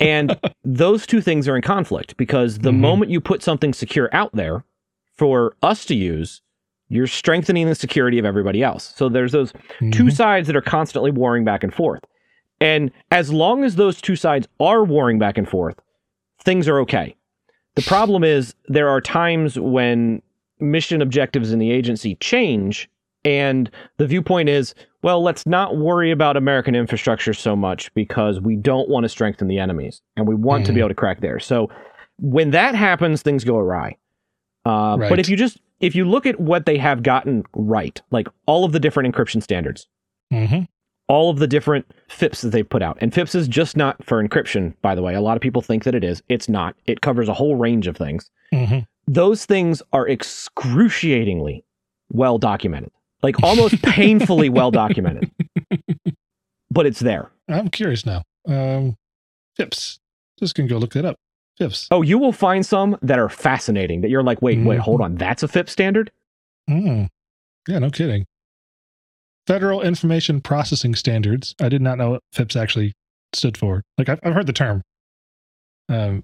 [0.00, 2.78] And those two things are in conflict because the Mhm.
[2.80, 4.64] moment you put something secure out there
[5.16, 6.42] for us to use,
[6.94, 8.92] you're strengthening the security of everybody else.
[8.96, 9.52] So there's those
[9.92, 10.12] two Mhm.
[10.12, 12.04] sides that are constantly warring back and forth.
[12.60, 15.80] And as long as those two sides are warring back and forth,
[16.44, 17.16] things are okay.
[17.74, 20.22] The problem is there are times when
[20.60, 22.88] mission objectives in the agency change
[23.24, 28.54] and the viewpoint is, well, let's not worry about American infrastructure so much because we
[28.54, 30.80] don't want to strengthen the enemies and we want to be Mhm.
[30.80, 31.40] able to crack there.
[31.40, 31.68] So
[32.20, 33.96] when that happens, things go awry.
[34.64, 35.10] Uh, Right.
[35.10, 38.64] But if you just if you look at what they have gotten right, like all
[38.64, 39.86] of the different encryption standards,
[40.32, 40.66] Mhm.
[41.08, 42.96] all of the different FIPS that they've put out.
[43.00, 45.14] And FIPS is just not for encryption, by the way.
[45.14, 46.22] A lot of people think that it is.
[46.28, 46.74] It's not.
[46.86, 48.30] It covers a whole range of things.
[48.52, 48.86] Mhm.
[49.06, 51.64] Those things are excruciatingly
[52.10, 52.90] well documented,
[53.22, 55.30] like almost painfully well documented.
[56.70, 57.30] But it's there.
[57.48, 58.24] I'm curious now.
[58.48, 58.96] Um,
[59.56, 60.00] FIPS.
[60.40, 61.16] Just gonna go look that up.
[61.58, 61.88] FIPS.
[61.90, 65.14] Oh, you will find some that are fascinating that you're like, wait, wait, hold on.
[65.14, 66.10] That's a FIPS standard?
[66.68, 67.08] Mm.
[67.68, 68.26] Yeah, no kidding.
[69.46, 71.54] Federal Information Processing Standards.
[71.60, 72.94] I did not know what FIPS actually
[73.32, 73.82] stood for.
[73.98, 74.82] Like I've, I've heard the term.
[75.88, 76.22] Um,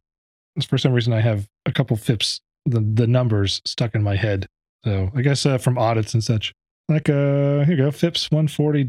[0.66, 4.47] for some reason, I have a couple FIPS, the the numbers stuck in my head.
[4.85, 6.53] So I guess uh, from audits and such.
[6.88, 8.85] Like uh, here you go, FIPS 140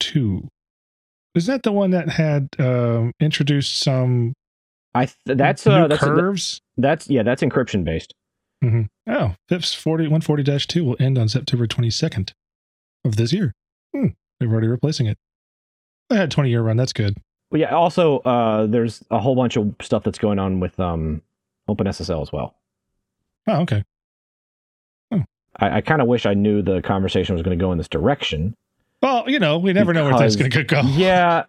[0.00, 0.48] 2.
[1.34, 4.34] Is that the one that had um, introduced some
[4.96, 6.60] I th- that's uh, that's curves?
[6.76, 8.14] that's yeah, that's encryption based.
[8.64, 8.82] Mm-hmm.
[9.12, 12.32] Oh, FIPS 40, 140-2 will end on September 22nd
[13.04, 13.52] of this year.
[13.94, 14.06] Hmm,
[14.40, 15.18] they're already replacing it.
[16.10, 16.76] I had 20 year run.
[16.76, 17.16] That's good.
[17.50, 21.22] But yeah, also uh, there's a whole bunch of stuff that's going on with um,
[21.68, 22.56] OpenSSL as well.
[23.46, 23.84] Oh, okay.
[25.58, 27.88] I, I kind of wish I knew the conversation was going to go in this
[27.88, 28.54] direction.
[29.02, 30.98] Well, you know, we never know where things Because- going to go.
[30.98, 31.44] Yeah,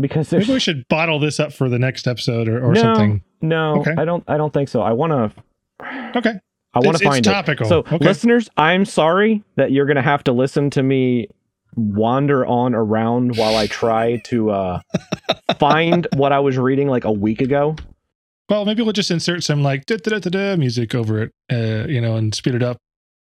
[0.00, 3.22] because Maybe we should bottle this up for the next episode or, or no, something.
[3.42, 3.94] no, Okay.
[3.96, 4.24] I don't.
[4.28, 4.80] I don't think so.
[4.82, 5.42] I want to.
[6.18, 6.34] Okay.
[6.74, 7.30] I want to find it's it.
[7.32, 7.66] topical.
[7.66, 7.98] So, Okay.
[7.98, 11.28] listeners, I'm sorry that you're going to have to listen to me
[11.76, 14.80] wander on around while I try to uh,
[15.58, 17.76] find what I was reading like a week ago.
[18.48, 21.32] Well, maybe we'll just insert some like da, da, da, da, da music over it,
[21.52, 22.78] uh, you know, and speed it up.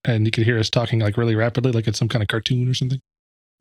[0.06, 2.70] And you could hear us talking like really rapidly, like it's some kind of cartoon
[2.70, 3.00] or something.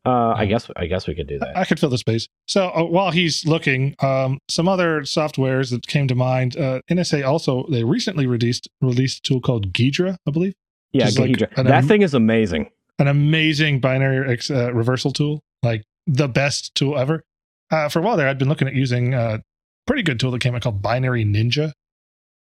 [0.06, 0.70] Uh, I guess.
[0.76, 1.56] I guess we could do that.
[1.56, 2.28] I could fill the space.
[2.46, 6.56] So uh, while he's looking, um, some other softwares that came to mind.
[6.56, 10.52] Uh, NSA also they recently released released a tool called Ghidra, I believe,
[10.92, 12.70] Yeah, just like an that thing is amazing.
[12.98, 17.22] an amazing binary ex, uh, reversal tool, like the best tool ever.
[17.70, 19.40] Uh, for a while there, I'd been looking at using a
[19.86, 21.72] pretty good tool that came out called Binary Ninja.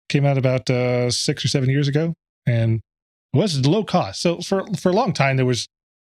[0.10, 2.14] Came out about uh, six or seven years ago,
[2.46, 2.82] and
[3.34, 4.22] was low cost.
[4.22, 5.68] So for for a long time, there was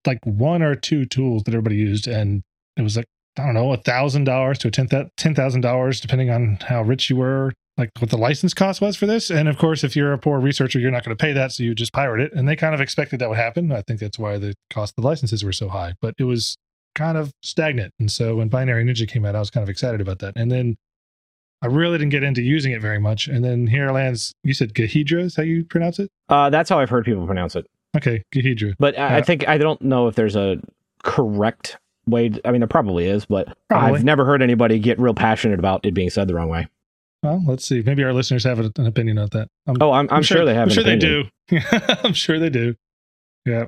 [0.05, 2.43] like one or two tools that everybody used, and
[2.77, 3.05] it was like
[3.37, 7.09] I don't know, a thousand dollars to a ten thousand dollars, depending on how rich
[7.09, 9.31] you were, like what the license cost was for this.
[9.31, 11.63] And of course, if you're a poor researcher, you're not going to pay that, so
[11.63, 12.33] you just pirate it.
[12.33, 13.71] And they kind of expected that would happen.
[13.71, 15.93] I think that's why the cost of the licenses were so high.
[15.99, 16.57] But it was
[16.93, 17.93] kind of stagnant.
[17.99, 20.33] And so when Binary Ninja came out, I was kind of excited about that.
[20.35, 20.75] And then
[21.63, 23.27] I really didn't get into using it very much.
[23.27, 26.11] And then here lands, you said Gahidra is how you pronounce it?
[26.29, 27.65] Uh, that's how I've heard people pronounce it.
[27.95, 28.73] Okay, Gahidra.
[28.79, 30.57] But I, I think I don't know if there's a
[31.03, 31.77] correct
[32.07, 32.31] way.
[32.43, 33.99] I mean, there probably is, but Probably.
[33.99, 36.67] I've never heard anybody get real passionate about it being said the wrong way.
[37.21, 37.81] Well, let's see.
[37.85, 39.47] Maybe our listeners have an opinion on that.
[39.65, 40.63] I'm, Oh, I'm, I'm, sure, they have.
[40.63, 41.23] I'm sure they do.
[42.03, 42.75] I'm sure they do.
[43.45, 43.65] Yeah.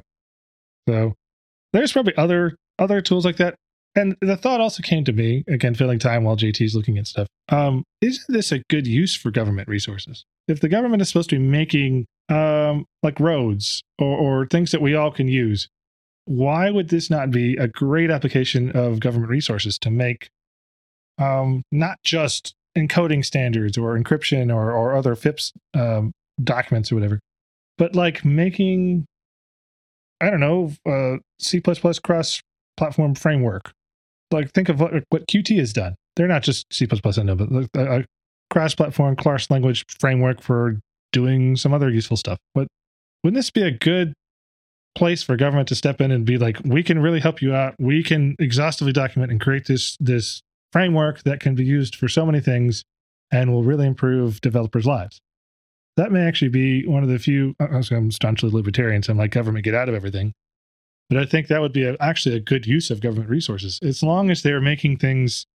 [0.89, 1.13] So
[1.71, 3.55] there's probably other other tools like that.
[3.95, 7.27] And the thought also came to me again, filling time while JT's looking at stuff.
[7.49, 10.25] Um, isn't this a good use for government resources?
[10.49, 14.81] If the government is supposed to be making um, like roads or, or things that
[14.81, 15.69] we all can use,
[16.25, 20.29] why would this not be a great application of government resources to make
[21.17, 26.11] um, not just encoding standards or encryption or, or other FIPS um,
[26.43, 27.19] documents or whatever,
[27.77, 29.05] but like making,
[30.19, 32.41] I don't know, uh, C cross
[32.75, 33.71] platform framework.
[34.31, 35.95] Like think of what, what Qt has done.
[36.15, 38.05] They're not just C++, I know, but a,
[38.49, 40.79] cross platform, class language framework for
[41.15, 42.37] doing some other useful stuff.
[42.53, 42.67] But
[43.23, 44.13] wouldn't this be a good
[44.95, 47.73] place for government to step in and be like, we can really help you out.
[47.79, 50.41] We can exhaustively document and create this this
[50.73, 52.83] framework that can be used for so many things
[53.31, 55.21] and will really improve developers' lives.
[55.95, 57.55] That may actually be one of the few.
[57.61, 60.33] Uh, uh, I'm staunchly libertarian, so I'm like, government, get out of everything.
[61.09, 64.03] But I think that would be a, actually a good use of government resources, as
[64.03, 65.45] long as they're making things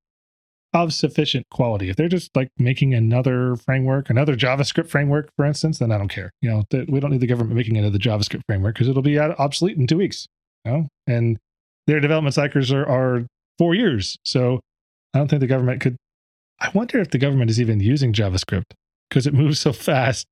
[0.72, 1.90] of sufficient quality.
[1.90, 6.08] If they're just like making another framework, another JavaScript framework, for instance, then I don't
[6.08, 6.30] care.
[6.42, 9.18] You know, that we don't need the government making another JavaScript framework because it'll be
[9.18, 10.26] obsolete in two weeks.
[10.64, 11.38] You know, and
[11.86, 13.26] their development cycles are, are
[13.58, 14.16] four years.
[14.24, 14.60] So
[15.14, 15.96] I don't think the government could.
[16.60, 18.72] I wonder if the government is even using JavaScript
[19.08, 20.26] because it moves so fast.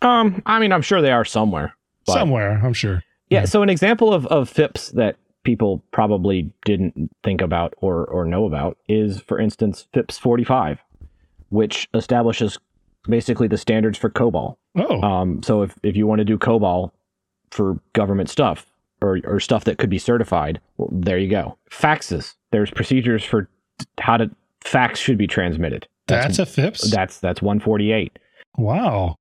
[0.00, 1.76] Um, I mean, I'm sure they are somewhere.
[2.06, 2.14] But...
[2.14, 3.02] Somewhere, I'm sure.
[3.28, 3.44] Yeah, yeah.
[3.44, 8.44] So an example of of FIPS that people probably didn't think about or or know
[8.44, 10.80] about is, for instance, FIPS 45,
[11.48, 12.58] which establishes
[13.08, 14.56] basically the standards for COBOL.
[14.76, 15.00] Oh.
[15.00, 16.90] Um, so if if you want to do COBOL
[17.50, 18.66] for government stuff
[19.00, 21.56] or or stuff that could be certified, well, there you go.
[21.70, 22.34] Faxes.
[22.50, 23.48] There's procedures for
[23.98, 24.30] how to
[24.62, 25.86] fax should be transmitted.
[26.08, 26.90] That's, that's a FIPS.
[26.90, 28.18] That's that's 148.
[28.58, 29.16] Wow.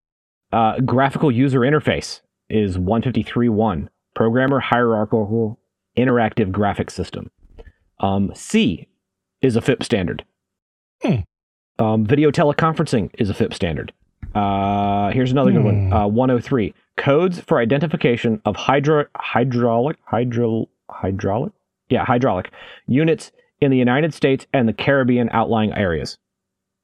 [0.52, 3.90] Uh, graphical user interface is 153.1.
[4.14, 5.60] Programmer hierarchical
[5.98, 7.30] interactive graphic system.
[8.00, 8.88] Um, C
[9.42, 10.26] is a FIP standard.
[11.02, 11.20] Hmm.
[11.78, 13.94] Um, video teleconferencing is a FIP standard.
[14.34, 15.58] Uh, here's another hmm.
[15.58, 15.88] good one.
[15.88, 15.94] Hmm.
[15.94, 21.52] Uh, 103 codes for identification of hydro hydraulic hydro hydraulic
[21.90, 22.52] yeah hydraulic
[22.88, 26.18] units in the United States and the Caribbean outlying areas.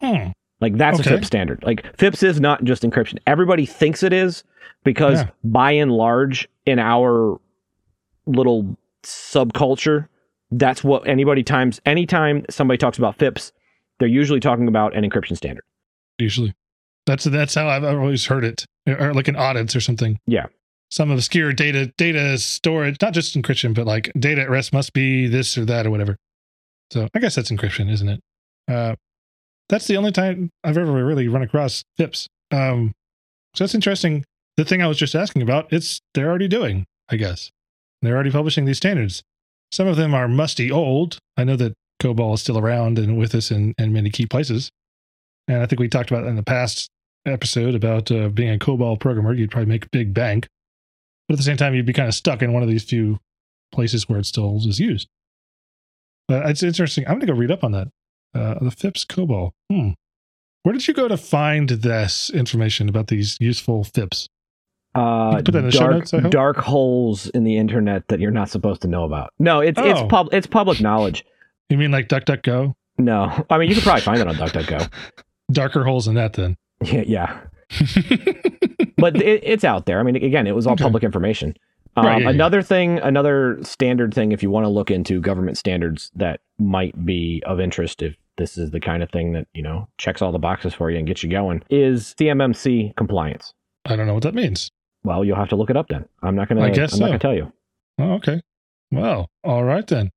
[0.02, 0.32] Hmm.
[0.60, 1.10] Like that's okay.
[1.10, 1.64] a FIPS standard.
[1.64, 3.18] Like FIPS is not just encryption.
[3.26, 4.44] Everybody thinks it is
[4.84, 5.30] because yeah.
[5.44, 7.40] by and large in our
[8.26, 10.08] little subculture,
[10.52, 13.52] that's what anybody times anytime somebody talks about FIPS,
[14.00, 15.64] they're usually talking about an encryption standard.
[16.18, 16.54] Usually.
[17.06, 18.66] That's that's how I've always heard it.
[18.88, 20.20] Or like an audits or something.
[20.28, 20.48] Yeah.
[20.90, 25.28] Some obscure data data storage, not just encryption, but like data at rest must be
[25.28, 26.18] this or that or whatever.
[26.92, 28.22] So I guess that's encryption, isn't it?
[28.68, 28.96] Uh,
[29.70, 32.28] that's the only time I've ever really run across FIPS.
[32.52, 32.94] Um,
[33.56, 34.26] so that's interesting.
[34.58, 37.52] The thing I was just asking about, it's they're already doing, I guess.
[38.02, 39.24] They're already publishing these standards.
[39.72, 41.18] Some of them are musty old.
[41.38, 44.72] I know that COBOL is still around and with us in, in many key places.
[45.48, 46.90] And I think we talked about in the past
[47.26, 50.48] episode about uh, being a COBOL programmer, you'd probably make a big bank.
[51.28, 53.20] But at the same time, you'd be kind of stuck in one of these few
[53.72, 55.08] places where it still is used.
[56.28, 57.06] But it's interesting.
[57.06, 57.88] I'm going to go read up on that.
[58.34, 59.52] Uh, the FIPS COBOL.
[59.72, 59.90] Hmm.
[60.64, 64.28] Where did you go to find this information about these useful FIPS?
[64.94, 68.32] Uh, put that in the dark, show notes, dark holes in the internet that you're
[68.32, 69.34] not supposed to know about.
[69.40, 69.90] No, it's oh.
[69.90, 71.26] it's pub it's public knowledge.
[71.70, 72.74] You mean like DuckDuckGo?
[72.98, 74.92] No, I mean you could probably find it on DuckDuckGo.
[75.52, 76.58] Darker holes in that then.
[76.84, 77.40] Yeah, yeah.
[78.98, 80.00] but it, it's out there.
[80.00, 80.84] I mean, again, it was all okay.
[80.84, 81.56] public information.
[81.96, 82.64] Um, right, yeah, another yeah.
[82.64, 87.44] thing, another standard thing, if you want to look into government standards that might be
[87.46, 90.40] of interest, if this is the kind of thing that you know checks all the
[90.40, 93.54] boxes for you and gets you going, is CMMC compliance.
[93.86, 94.72] I don't know what that means.
[95.04, 96.06] Well, you'll have to look it up then.
[96.22, 96.62] I'm not gonna.
[96.62, 97.06] I guess I'm so.
[97.06, 97.52] not gonna tell you.
[98.00, 98.42] Oh, okay.
[98.92, 100.12] Well, all right then.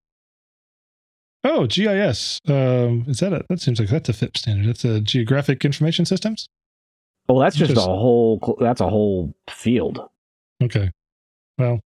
[1.44, 2.40] Oh, GIS.
[2.48, 3.44] Um, is that a?
[3.48, 4.68] That seems like that's a FIP standard.
[4.68, 6.48] That's a Geographic Information Systems.
[7.28, 8.56] Well, that's just, a whole.
[8.60, 10.00] That's a whole field.
[10.62, 10.90] Okay.
[11.58, 11.80] Well,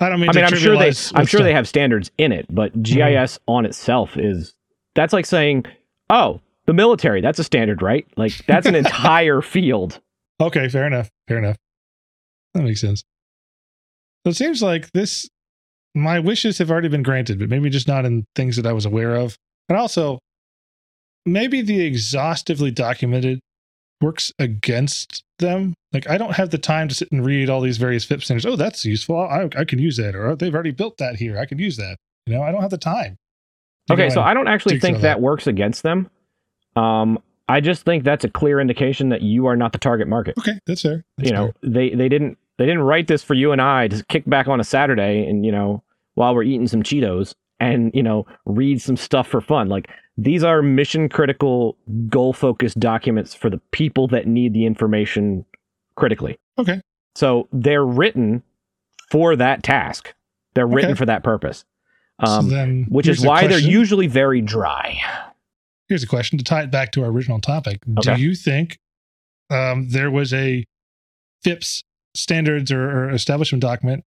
[0.00, 0.30] I don't mean.
[0.30, 0.92] I mean, I'm sure they.
[1.14, 3.50] I'm sure they have standards in it, but GIS mm-hmm.
[3.50, 4.54] on itself is.
[4.94, 5.66] That's like saying,
[6.10, 7.20] "Oh, the military.
[7.20, 8.06] That's a standard, right?
[8.16, 10.00] Like that's an entire field."
[10.40, 11.10] Okay, fair enough.
[11.26, 11.56] Fair enough.
[12.54, 13.02] That makes sense.
[14.24, 15.28] So it seems like this.
[15.94, 18.84] My wishes have already been granted, but maybe just not in things that I was
[18.84, 19.36] aware of.
[19.68, 20.18] And also,
[21.26, 23.40] maybe the exhaustively documented
[24.00, 25.74] works against them.
[25.92, 28.46] Like I don't have the time to sit and read all these various FIP standards.
[28.46, 29.18] Oh, that's useful.
[29.18, 30.14] I, I can use that.
[30.14, 31.38] Or oh, they've already built that here.
[31.38, 31.96] I can use that.
[32.26, 33.16] You know, I don't have the time.
[33.90, 36.10] Okay, so I don't actually think that, that works against them.
[36.76, 37.18] Um,
[37.48, 40.34] I just think that's a clear indication that you are not the target market.
[40.38, 41.04] Okay, that's fair.
[41.16, 41.70] That's you know, fair.
[41.70, 44.60] they they didn't They didn't write this for you and I to kick back on
[44.60, 45.82] a Saturday and you know
[46.14, 49.68] while we're eating some Cheetos and you know read some stuff for fun.
[49.68, 51.76] Like these are mission critical,
[52.08, 55.44] goal focused documents for the people that need the information
[55.94, 56.38] critically.
[56.58, 56.80] Okay.
[57.14, 58.42] So they're written
[59.10, 60.12] for that task.
[60.54, 60.98] They're written Okay.
[60.98, 61.64] for that purpose.
[62.20, 65.00] Um, then which is why they're usually very dry.
[65.88, 67.80] Here's a question to tie it back to our original topic.
[67.98, 68.14] Okay.
[68.16, 68.78] Do you think
[69.50, 70.64] um, there was a
[71.42, 71.82] FIPS
[72.14, 74.04] standards or, or establishment document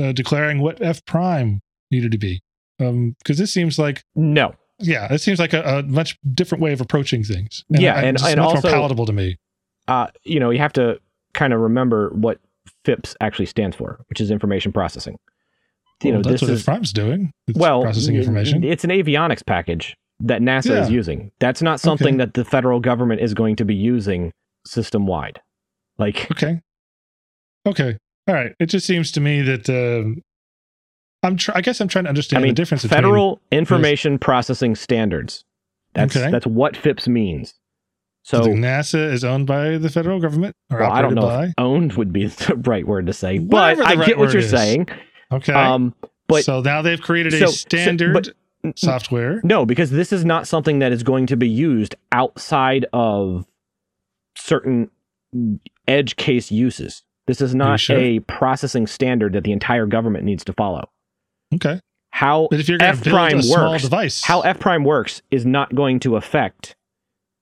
[0.00, 1.60] uh, declaring what F prime
[1.90, 2.40] needed to be?
[2.78, 4.54] Because this seems like, No.
[4.78, 7.64] yeah, it seems like a, a much different way of approaching things.
[7.68, 9.36] Yeah, I- and- and much also- more palatable to me.
[9.88, 10.98] uh, you know, you have to
[11.34, 12.40] kind of remember what
[12.86, 15.18] FIPS actually stands for, which is information processing.
[16.02, 17.30] You Well, know, that's what is F prime's doing.
[17.46, 18.64] It's well, processing information.
[18.64, 21.32] It's an avionics package that NASA is using.
[21.40, 22.16] That's not something Okay.
[22.18, 24.32] that the federal government is going to be using
[24.66, 25.40] system wide.
[25.98, 26.60] Like, Okay.
[27.66, 27.96] Okay.
[28.28, 28.52] All right.
[28.58, 30.22] It just seems to me that um,
[31.22, 31.36] I'm.
[31.36, 34.74] Tr- I guess I'm trying to understand I mean, the difference between federal information processing
[34.76, 35.44] standards.
[35.94, 36.30] That's Okay.
[36.30, 37.54] that's what FIPS means.
[38.22, 41.52] So, So NASA is owned by the federal government or well, I don't know by.
[41.58, 44.42] owned would be the right word to say, Whatever but I right get what you're
[44.42, 44.50] is.
[44.50, 44.88] saying.
[45.32, 45.52] Okay.
[45.54, 45.94] Um,
[46.28, 48.28] but so now they've created a so- so- standard but-
[48.76, 49.40] software.
[49.44, 53.46] No, because this is not something that is going to be used outside of
[54.36, 54.90] certain
[55.86, 57.02] edge case uses.
[57.26, 57.96] This is not sure?
[57.98, 60.90] a processing standard that the entire government needs to follow.
[61.54, 61.80] Okay.
[62.12, 66.00] How But if you're F prime works, device, how F prime works is not going
[66.00, 66.74] to affect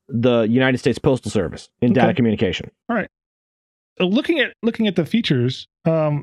[0.08, 2.00] the United States Postal Service in Okay.
[2.00, 2.70] data communication.
[2.90, 6.22] Uh, looking at looking at the features, um,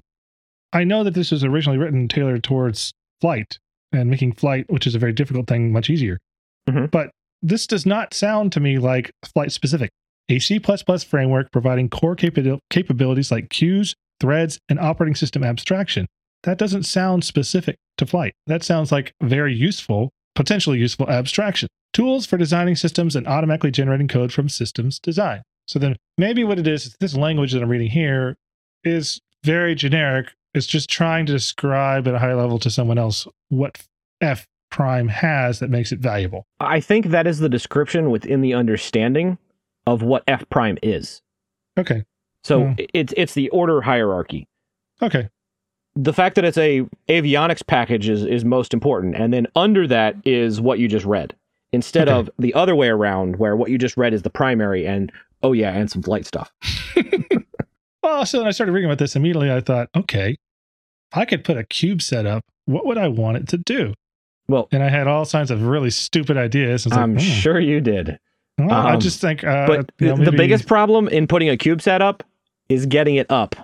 [0.72, 3.60] I know that this was originally written tailored towards flight
[3.96, 6.18] and making flight, which is a very difficult thing, much easier.
[6.70, 6.92] Mhm.
[6.92, 9.90] But this does not sound to me like flight specific.
[10.30, 16.08] A C framework providing core capa- capabilities like queues, threads, and operating system abstraction.
[16.44, 18.34] That doesn't sound specific to flight.
[18.48, 21.70] That sounds like very useful, potentially useful abstraction.
[21.94, 25.42] Tools for designing systems and automatically generating code from systems design.
[25.68, 28.36] So then maybe what it is, is this language that I'm reading here
[28.84, 30.34] is very generic.
[30.56, 33.78] It's just trying to describe at a high level to someone else what
[34.22, 36.48] F prime has that makes it valuable.
[36.60, 39.38] I think that is the description within the understanding
[39.86, 41.22] of what F prime is.
[41.78, 42.04] Okay.
[42.44, 42.74] So Hmm.
[42.94, 44.48] it's it's the order hierarchy.
[45.02, 45.30] Okay.
[45.98, 50.16] the fact that it's a avionics package is, is most important and then under that
[50.26, 51.34] is what you just read
[51.72, 52.18] instead Okay.
[52.20, 55.10] of the other way around where what you just read is the primary and
[55.44, 56.52] oh yeah and some flight stuff
[58.04, 60.38] Well, so I started reading about this immediately, I thought, okay,
[61.16, 62.44] I could put a CubeSat up.
[62.66, 63.94] What would I want it to do?
[64.48, 66.86] well And I had all kinds of really stupid ideas.
[66.86, 67.20] I was like, i'm hmm.
[67.20, 68.20] sure you did
[68.58, 71.58] Well, I um, just think, uh, but you know, the biggest problem in putting a
[71.58, 72.24] CubeSat up
[72.70, 73.56] is getting it up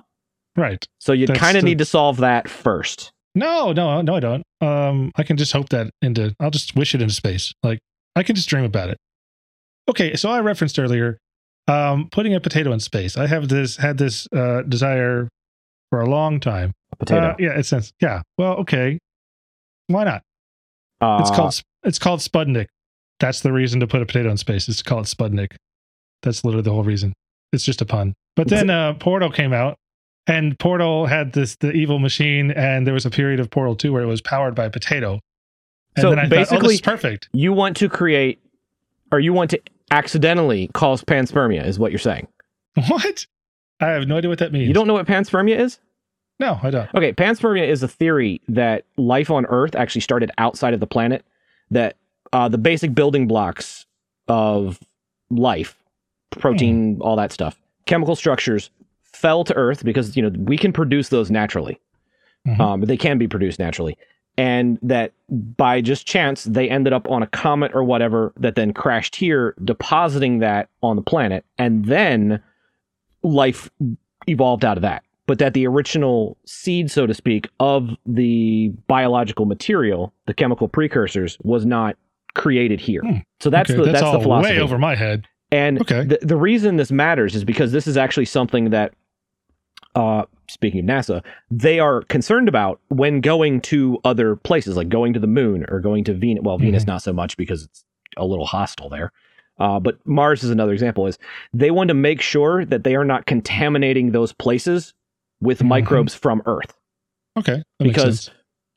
[0.56, 0.86] right.
[1.00, 4.44] so you kind of the- need to solve that first No, no, no, I don't.
[4.62, 6.36] Um, I can just hope that into.
[6.40, 7.54] I'll just wish it into space.
[7.64, 7.80] Like
[8.16, 8.98] I can just dream about it.
[9.90, 11.18] Okay, so I referenced earlier,
[11.68, 13.18] um, putting a potato in space.
[13.18, 15.30] I have this had this uh, desire
[15.90, 16.74] for a long time.
[17.02, 18.22] Potato Uh, yeah, it says yeah.
[18.38, 18.98] Well, okay,
[19.88, 20.22] why not?
[21.22, 22.68] It's Uh, called Sp- it's called Sputnik.
[23.20, 24.68] That's the reason to put a potato in space.
[24.70, 25.56] It's called Sputnik.
[26.24, 27.14] That's literally the whole reason.
[27.54, 28.14] It's just a pun.
[28.36, 29.78] But then uh, Portal came out,
[30.28, 33.92] and Portal had this the evil machine, and there was a period of Portal two
[33.92, 35.20] where it was powered by a potato.
[35.96, 37.30] And So then I thought, oh, basically- perfect.
[37.34, 38.40] you want to create
[39.12, 42.26] or you want to accidentally cause panspermia is what you're saying
[42.88, 43.26] What?
[43.82, 44.70] I have no idea what that means.
[44.70, 45.80] you don't know what panspermia is
[46.40, 46.90] No, I don't.
[46.96, 51.24] Okay, panspermia is a theory that life on Earth actually started outside of the planet.
[51.70, 51.96] That
[52.34, 53.86] uh, the basic building blocks
[54.28, 54.80] of
[55.30, 55.76] life,
[56.32, 58.70] protein, all that stuff, chemical structures,
[59.04, 61.80] fell to Earth because you know we can produce those naturally.
[62.48, 62.60] Mhm.
[62.60, 63.98] Um, they can be produced naturally,
[64.36, 68.74] and that by just chance they ended up on a comet or whatever that then
[68.74, 72.42] crashed here, depositing that on the planet, and then
[73.22, 73.70] life
[74.28, 75.04] evolved out of that.
[75.28, 81.38] But that the original seed, so to speak, of the biological material, the chemical precursors,
[81.44, 81.96] was not
[82.34, 83.02] created here.
[83.02, 83.18] Hmm.
[83.40, 84.56] So that's okay, the that's that's the philosophy.
[84.56, 85.28] way over my head.
[85.52, 86.04] And Okay.
[86.06, 88.94] the, the reason this matters is because this is actually something that,
[89.96, 95.14] uh, speaking of NASA, they are concerned about when going to other places, like going
[95.14, 96.44] to the moon or going to Venus.
[96.44, 96.88] Well, Venus Mhm.
[96.88, 97.84] not so much because it's
[98.18, 99.12] a little hostile there.
[99.60, 101.06] Uh, but Mars is another example.
[101.06, 101.20] Is
[101.54, 104.94] they want to make sure that they are not contaminating those places
[105.42, 105.68] with Mhm.
[105.68, 106.78] microbes from Earth
[107.38, 108.30] Okay, because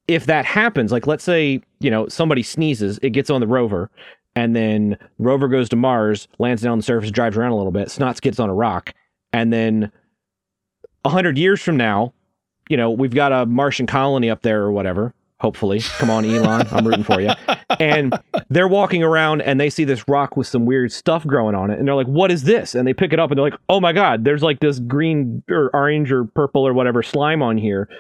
[0.09, 3.91] if that happens, like let's say, you know, somebody sneezes, it gets on the rover,
[4.37, 7.73] and then rover goes to Mars, lands down on the surface, drives around a little
[7.73, 8.93] bit, snots gets on a rock,
[9.33, 9.91] and then
[11.07, 12.13] hundred years from now,
[12.69, 15.13] you know, we've got a Martian colony up there or whatever.
[15.45, 17.29] Hopefully, come on, Elon, I'm rooting for you.
[17.79, 18.19] And
[18.49, 21.79] they're walking around and they see this rock with some weird stuff growing on it,
[21.79, 23.79] and they're like, "What is this?" And they pick it up and they're like, "Oh
[23.79, 27.91] my god, there's like this green or orange or purple or whatever slime on here."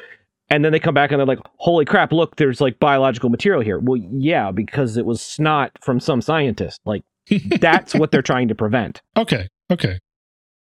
[0.48, 2.12] And then they come back and they're like, "Holy crap!
[2.12, 6.80] Look, there's like biological material here." Well, yeah, because it was snot from some scientist.
[6.86, 7.02] Like
[7.60, 9.02] that's what they're trying to prevent.
[9.18, 9.48] Okay.
[9.70, 9.98] Okay.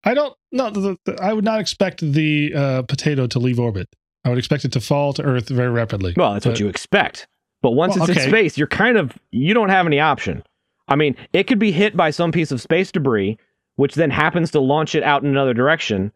[0.04, 0.36] I don't.
[0.52, 3.88] No, the, the, I would not expect the uh, potato to leave orbit.
[4.26, 6.14] I would expect it to fall to Earth very rapidly.
[6.18, 7.28] Well, that's what you expect.
[7.62, 8.24] But once Well, it's okay.
[8.26, 10.44] in space, you're kind of you don't have any option.
[10.88, 13.38] I mean, it could be hit by some piece of space debris,
[13.78, 16.12] which then happens to launch it out in another direction,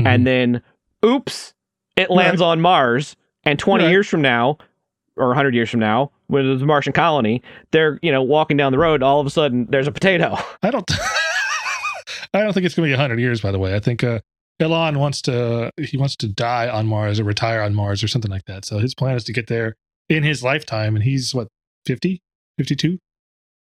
[0.00, 0.06] Mhm.
[0.06, 0.62] and then
[1.04, 1.52] oops,
[1.96, 3.16] it lands on Mars.
[3.44, 3.90] And 20 Right.
[3.90, 4.58] years from now,
[5.16, 8.72] or 100 years from now, when there's a Martian colony, they're you know walking down
[8.72, 9.02] the road.
[9.02, 10.36] All of a sudden, there's a potato.
[10.62, 10.90] I don't.
[12.34, 13.40] I don't think it's going to be hundred years.
[13.40, 14.20] By the way, I think uh,
[14.60, 15.70] Elon wants to.
[15.78, 18.64] He wants to die on Mars or retire on Mars or something like that.
[18.64, 19.76] So his plan is to get there
[20.08, 21.48] in his lifetime, and he's what
[21.86, 22.20] 50,
[22.58, 22.98] 52?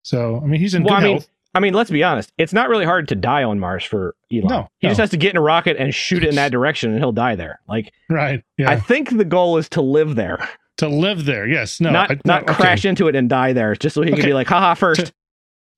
[0.02, 1.28] So I mean, he's in Well, good I mean, health.
[1.54, 2.32] I mean, let's be honest.
[2.36, 4.48] It's not really hard to die on Mars for Elon.
[4.48, 4.90] No, he no.
[4.90, 7.12] just has to get in a rocket and shoot it in that direction, and he'll
[7.12, 7.60] die there.
[7.68, 8.42] Like Right?
[8.58, 8.70] Yeah.
[8.70, 10.46] I think the goal is to live there.
[10.78, 11.46] to live there.
[11.46, 11.80] Yes.
[11.80, 11.90] No.
[11.90, 12.54] not I- not okay.
[12.54, 15.12] crash into it and die there, just so he can be like, haha, first.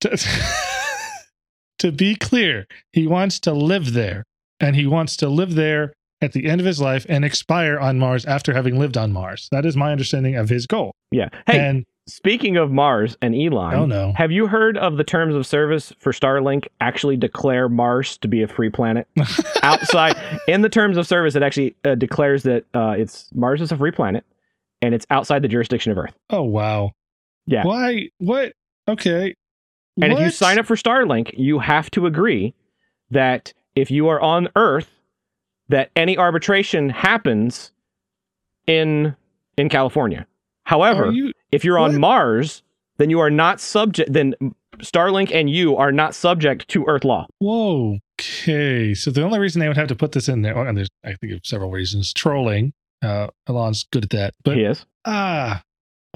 [0.00, 0.16] to,
[1.78, 4.24] to be clear, he wants to live there,
[4.60, 5.92] and he wants to live there
[6.22, 9.48] at the end of his life and expire on Mars after having lived on Mars.
[9.52, 10.92] That is my understanding of his goal.
[11.10, 11.28] yeah.
[11.46, 15.34] Hey, and speaking of Mars and Elon, oh no, have you heard of the terms
[15.34, 19.06] of service for Starlink actually declare Mars to be a free planet?
[19.62, 20.16] Outside,
[20.48, 23.76] in the terms of service, it actually uh, declares that uh, it's Mars is a
[23.76, 24.24] free planet
[24.82, 26.14] and it's outside the jurisdiction of Earth.
[26.30, 26.92] oh wow,
[27.46, 27.64] Yeah.
[27.64, 28.08] Why?
[28.18, 28.52] What?
[28.88, 29.34] Okay.
[30.00, 32.54] And if you sign up for Starlink, you have to agree
[33.10, 34.90] that if you are on Earth,
[35.68, 37.70] that any arbitration happens
[38.66, 39.14] in
[39.56, 40.26] in California.
[40.64, 41.32] However, you?
[41.52, 42.00] if you're on?
[42.00, 42.62] Mars,
[42.96, 44.12] then you are not subject.
[44.12, 44.34] Then
[44.78, 47.26] Starlink and you are not subject to Earth law.
[47.38, 47.98] Whoa.
[48.20, 48.94] Okay.
[48.94, 51.14] So the only reason they would have to put this in there, and there's I
[51.14, 52.12] think of several reasons.
[52.12, 52.72] Trolling.
[53.02, 54.86] Uh, Elon's good at that, but he is.
[55.04, 55.62] ah,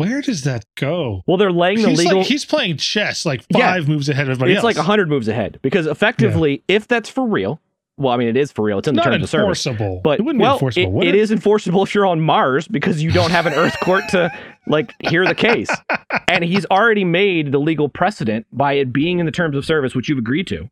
[0.01, 1.23] where does that go?
[1.27, 2.19] Well, they're laying the He's legal.
[2.19, 3.73] like he's playing chess, like Yeah.
[3.73, 4.77] five moves ahead of everybody it's else.
[4.77, 7.61] like hundred moves ahead because effectively, if that's for real,
[7.97, 8.79] well, I mean, it is for real.
[8.79, 9.67] It's in the not terms of service.
[9.67, 10.01] enforceable.
[10.03, 11.03] But it wouldn't well, be enforceable.
[11.03, 14.05] it- it is enforceable if you're on Mars because you don't have an Earth court
[14.11, 14.31] to
[14.67, 15.71] like hear the case.
[16.29, 19.95] And he's already made the legal precedent by it being in the terms of service,
[19.97, 20.71] which you've agreed to.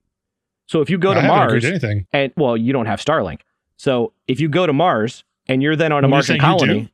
[0.67, 2.07] So if you go I to Mars, to anything.
[2.13, 3.41] and well, you don't have Starlink.
[3.77, 6.91] So if you go to Mars and you're then on a Martian colony,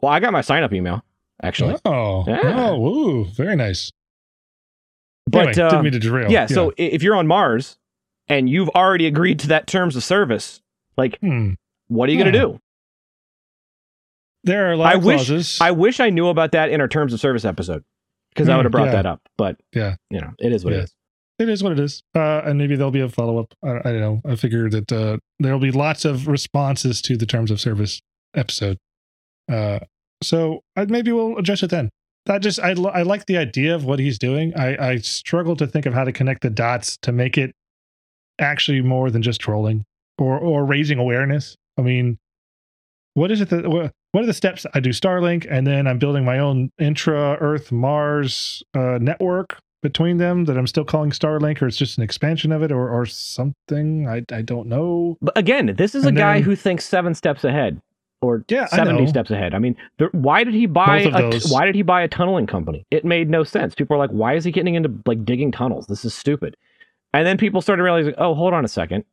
[0.00, 1.04] well, I got my sign up email
[1.42, 1.76] actually.
[1.84, 2.40] Oh, Yeah.
[2.70, 3.90] oh, ooh, very nice.
[5.30, 6.30] But anyway, uh, didn't mean to derail.
[6.30, 7.78] yeah, so if you're on Mars
[8.28, 10.60] and you've already agreed to that terms of service,
[10.96, 11.52] like Hmm.
[11.88, 12.46] what are you going to Huh.
[12.52, 12.60] do?
[14.44, 15.58] there are a lot I of wish- clauses.
[15.60, 17.84] I wish I knew about that in our terms of service episode
[18.30, 18.92] because I Hmm, would have brought yeah.
[18.92, 19.20] that up.
[19.36, 19.96] But Yeah.
[20.10, 20.80] you know, it is what Yeah.
[20.80, 20.94] it is.
[21.40, 23.54] it is what it is, uh, and maybe there'll be a follow up.
[23.62, 24.20] I, I don't know.
[24.24, 28.00] I figure that uh, there'll be lots of responses to the terms of service
[28.34, 28.76] episode.
[29.48, 29.78] Uh,
[30.22, 31.90] so I, maybe we'll address it then.
[32.26, 34.54] That just I, I like the idea of what he's doing.
[34.54, 37.54] I, I struggle to think of how to connect the dots to make it
[38.38, 39.84] actually more than just trolling
[40.18, 41.56] or or raising awareness.
[41.78, 42.18] I mean,
[43.14, 44.66] what is it that what, what are the steps?
[44.74, 50.18] I do Starlink, and then I'm building my own intra Earth Mars uh, network between
[50.18, 53.06] them that I'm still calling Starlink, or it's just an expansion of it, or or
[53.06, 54.06] something.
[54.06, 55.16] I I don't know.
[55.22, 57.80] But again, this is a guy then- who thinks seven steps ahead
[58.20, 59.54] or Yeah, 70 steps ahead.
[59.54, 61.04] I mean, there, why did he buy
[61.50, 62.84] why did he buy a tunneling company?
[62.90, 63.74] It made no sense.
[63.74, 65.86] People are like, why is he getting into like digging tunnels?
[65.86, 66.56] This is stupid.
[67.14, 69.04] And then people started realizing, oh, hold on a second.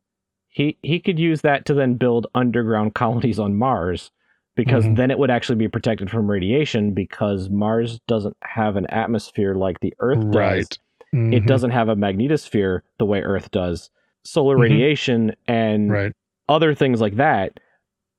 [0.49, 4.11] He he could use that to then build underground colonies on Mars
[4.55, 4.95] because Mhm.
[4.95, 9.79] then it would actually be protected from radiation because Mars doesn't have an atmosphere like
[9.81, 10.35] the Earth does.
[10.35, 10.79] Right.
[11.13, 11.47] It Mhm.
[11.47, 13.89] doesn't have a magnetosphere the way Earth does.
[14.23, 14.61] Solar Mhm.
[14.61, 16.13] radiation and Right.
[16.49, 17.59] other things like that,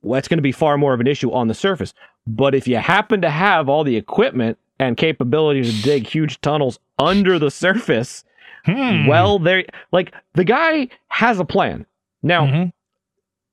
[0.06, 1.92] well, that's going to be far more of an issue on the surface.
[2.26, 6.78] But if you happen to have all the equipment and capability to dig huge tunnels
[6.98, 8.24] under the surface,
[8.64, 9.06] Hmm.
[9.06, 11.86] well, there, like the guy has a plan.
[12.22, 12.72] Now, Mhm.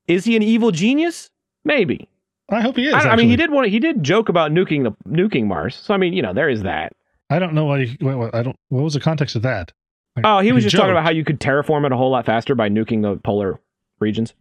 [0.08, 1.30] is he an evil genius?
[1.64, 2.08] Maybe.
[2.50, 2.94] I hope he is.
[2.94, 5.76] I, I mean, he did want he did joke about nuking the nuking Mars.
[5.76, 6.94] So I mean, you know, there is that.
[7.30, 7.98] I don't know what he.
[8.02, 8.56] What, what, I don't.
[8.70, 9.72] What was the context of that?
[10.16, 12.26] Like, Oh, he was just talking about how you could terraform it a whole lot
[12.26, 13.60] faster by nuking the polar
[14.00, 14.34] regions.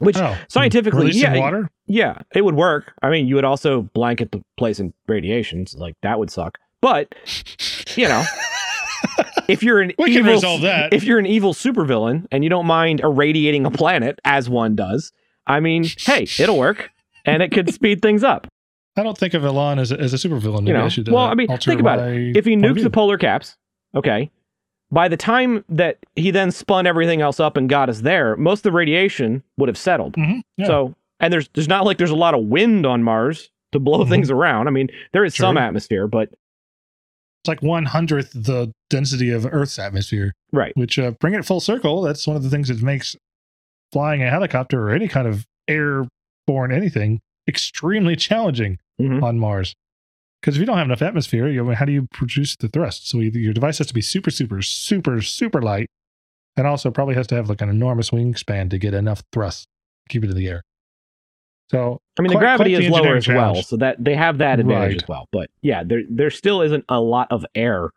[0.00, 1.70] Which Oh, scientifically, yeah, water.
[1.86, 2.92] Yeah, it would work.
[3.02, 6.58] I mean, you would also blanket the place in radiations, like that would suck.
[6.80, 7.14] But
[7.96, 8.24] you know,
[9.48, 10.92] if you're an We can resolve that.
[10.92, 15.12] if you're an evil supervillain and you don't mind irradiating a planet as one does,
[15.46, 16.90] I mean, hey, it'll work
[17.24, 18.46] and it could speed things up.
[18.96, 20.66] I don't think of Elon as a, as a supervillain.
[20.66, 22.36] You know, I well, uh, I mean, think about it.
[22.36, 23.56] If he nukes the polar caps,
[23.94, 24.30] okay,
[24.90, 28.60] by the time that he then spun everything else up and got us there, most
[28.60, 30.14] of the radiation would have settled.
[30.14, 30.66] Mhm, yeah.
[30.66, 34.04] So, and there's there's not like there's a lot of wind on Mars to blow
[34.04, 34.08] Mhm.
[34.08, 34.66] things around.
[34.68, 39.78] I mean, there is some atmosphere, but it's like one hundredth the density of Earth's
[39.78, 40.32] atmosphere.
[40.52, 40.72] right.
[40.76, 43.14] Which, uh, bring it full circle, that's one of the things that makes
[43.92, 49.22] flying a helicopter or any kind of airborne anything extremely challenging Mhm.
[49.22, 49.74] on Mars.
[50.40, 53.08] Because if you don't have enough atmosphere, you, how do you produce the thrust?
[53.08, 55.88] So either your device has to be super, super, super, super light,
[56.56, 59.66] and also probably has to have like an enormous wingspan to get enough thrust,
[60.08, 60.62] to keep it in the air.
[61.70, 64.38] So I mean, Quite- the gravity the is lower as well, so that they have
[64.38, 65.02] that advantage Right.
[65.02, 65.26] as well.
[65.32, 67.90] But yeah, there there still isn't a lot of air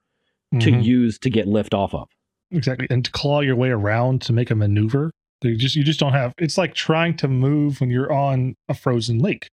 [0.60, 0.84] to mhm.
[0.84, 2.10] use to get lift off of.
[2.52, 5.12] exactly, and to claw your way around to make a maneuver,
[5.42, 6.34] you just you just don't have.
[6.38, 9.48] It's like trying to move when you're on a frozen lake.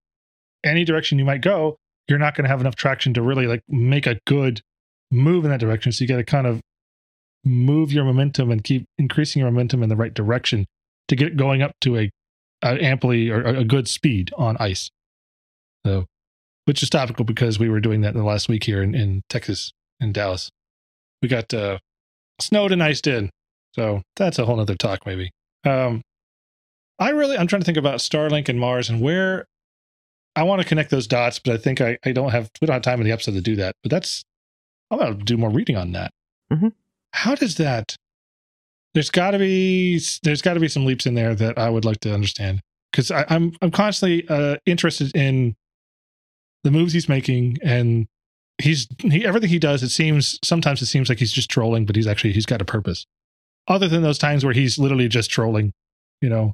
[0.65, 1.77] Any direction you might go,
[2.09, 4.61] you're not going to have enough traction to really like make a good
[5.11, 5.91] move in that direction.
[5.91, 6.61] So you got to kind of
[7.45, 10.65] move your momentum and keep increasing your momentum in the right direction
[11.07, 12.11] to get going up to a,
[12.63, 14.89] a amply or a good speed on ice.
[15.85, 16.05] So,
[16.65, 19.21] which is topical because we were doing that in the last week here in, in
[19.29, 20.51] Texas, in Dallas.
[21.21, 21.79] We got uh,
[22.39, 23.29] snowed and iced in.
[23.73, 25.31] So that's a whole nother talk, maybe.
[25.65, 26.01] Um,
[26.99, 29.45] I really, I'm trying to think about Starlink and Mars and where
[30.39, 32.75] I want to connect those dots, but I think I, I don't have, we don't
[32.75, 33.75] have time in the episode to do that.
[33.83, 34.23] But that's,
[34.89, 36.11] I'm to do more reading on that.
[36.51, 36.71] Mhm.
[37.11, 37.95] How does that,
[38.93, 41.83] there's got to be, there's got to be some leaps in there that I would
[41.83, 42.61] like to understand
[42.91, 45.55] because I'm, I'm constantly uh, interested in
[46.63, 48.07] the moves he's making and
[48.61, 51.95] he's he everything he does it seems sometimes it seems like he's just trolling but
[51.95, 53.05] he's actually he's got a purpose
[53.69, 55.71] other than those times where he's literally just trolling
[56.21, 56.51] you know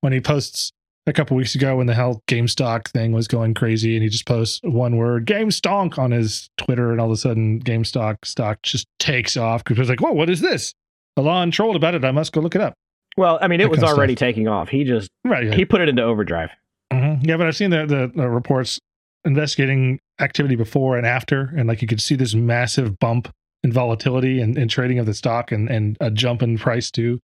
[0.00, 0.72] when he posts
[1.06, 4.26] a couple weeks ago when the hell GameStop thing was going crazy and he just
[4.26, 8.62] posts one word game stonk on his Twitter and all of a sudden GameStop stock
[8.62, 10.72] just takes off because it's like whoa what is this
[11.16, 12.74] Elon trolled about it I must go look it up
[13.16, 14.68] Well, I mean, it That was kind of already taking off.
[14.68, 15.54] He just right yeah.
[15.54, 16.50] he put it into overdrive.
[16.92, 17.26] Mhm.
[17.26, 18.78] Yeah, but I've seen the, the the reports
[19.24, 23.32] investigating activity before and after, and like you could see this massive bump
[23.62, 27.18] in volatility and, and trading of the stock, and and a jump in price too.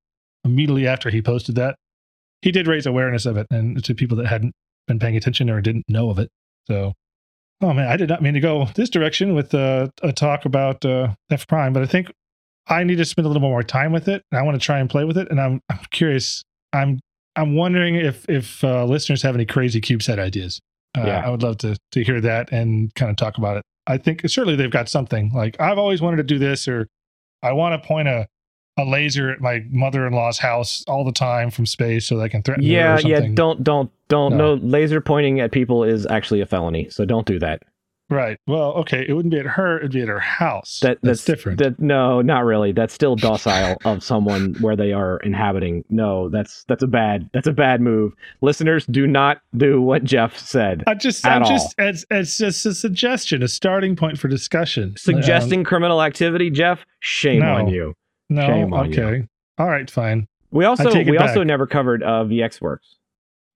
[0.45, 1.76] Immediately after he posted that,
[2.43, 4.55] he did raise awareness of it, and to people that hadn't
[4.86, 6.30] been paying attention or didn't know of it.
[6.66, 6.95] So,
[7.62, 10.84] oh man, I did not mean to go this direction with uh, a talk about
[10.84, 12.11] uh, F Prime, but I think
[12.68, 14.22] I need to spend a little more time with it.
[14.30, 16.45] And I want to try and play with it, and I'm I'm curious.
[16.72, 17.01] I'm
[17.36, 20.61] I'm wondering if if uh, listeners have any crazy CubeSat ideas.
[20.97, 21.22] Uh, Yeah.
[21.24, 23.64] I would love to to hear that and kind of talk about it.
[23.86, 26.86] I think certainly they've got something like I've always wanted to do this, or
[27.43, 28.26] I want to point a
[28.81, 32.28] a laser at my mother in law's house all the time from space so I
[32.28, 32.70] can threaten her.
[32.70, 33.20] Yeah, yeah.
[33.35, 34.37] Don't don't don't.
[34.37, 34.55] No.
[34.57, 34.66] No.
[34.66, 36.89] laser pointing at people is actually a felony.
[36.91, 37.62] So don't do that.
[38.11, 38.39] Right.
[38.49, 39.07] Well, okay.
[39.09, 39.78] It wouldn't be at her.
[39.78, 40.81] It'd be at her house.
[40.83, 41.59] That that's, that's, different.
[41.61, 42.72] That no, not really.
[42.72, 45.85] That's still docile of someone where they are inhabiting.
[45.91, 48.12] No, that's that's a bad that's a bad move.
[48.41, 50.83] Listeners, do not do what Jeff said.
[50.89, 51.49] I just, I'm all.
[51.49, 54.95] just, it's, it's just a suggestion, a starting point for discussion.
[54.97, 56.85] Suggesting um, criminal activity, Jeff.
[56.99, 57.55] Shame No.
[57.55, 57.95] on you.
[58.31, 59.03] Um, no, shame on you.
[59.03, 59.28] okay,
[59.59, 60.26] all right, fine.
[60.53, 62.97] We also take it we also never covered uh, VxWorks.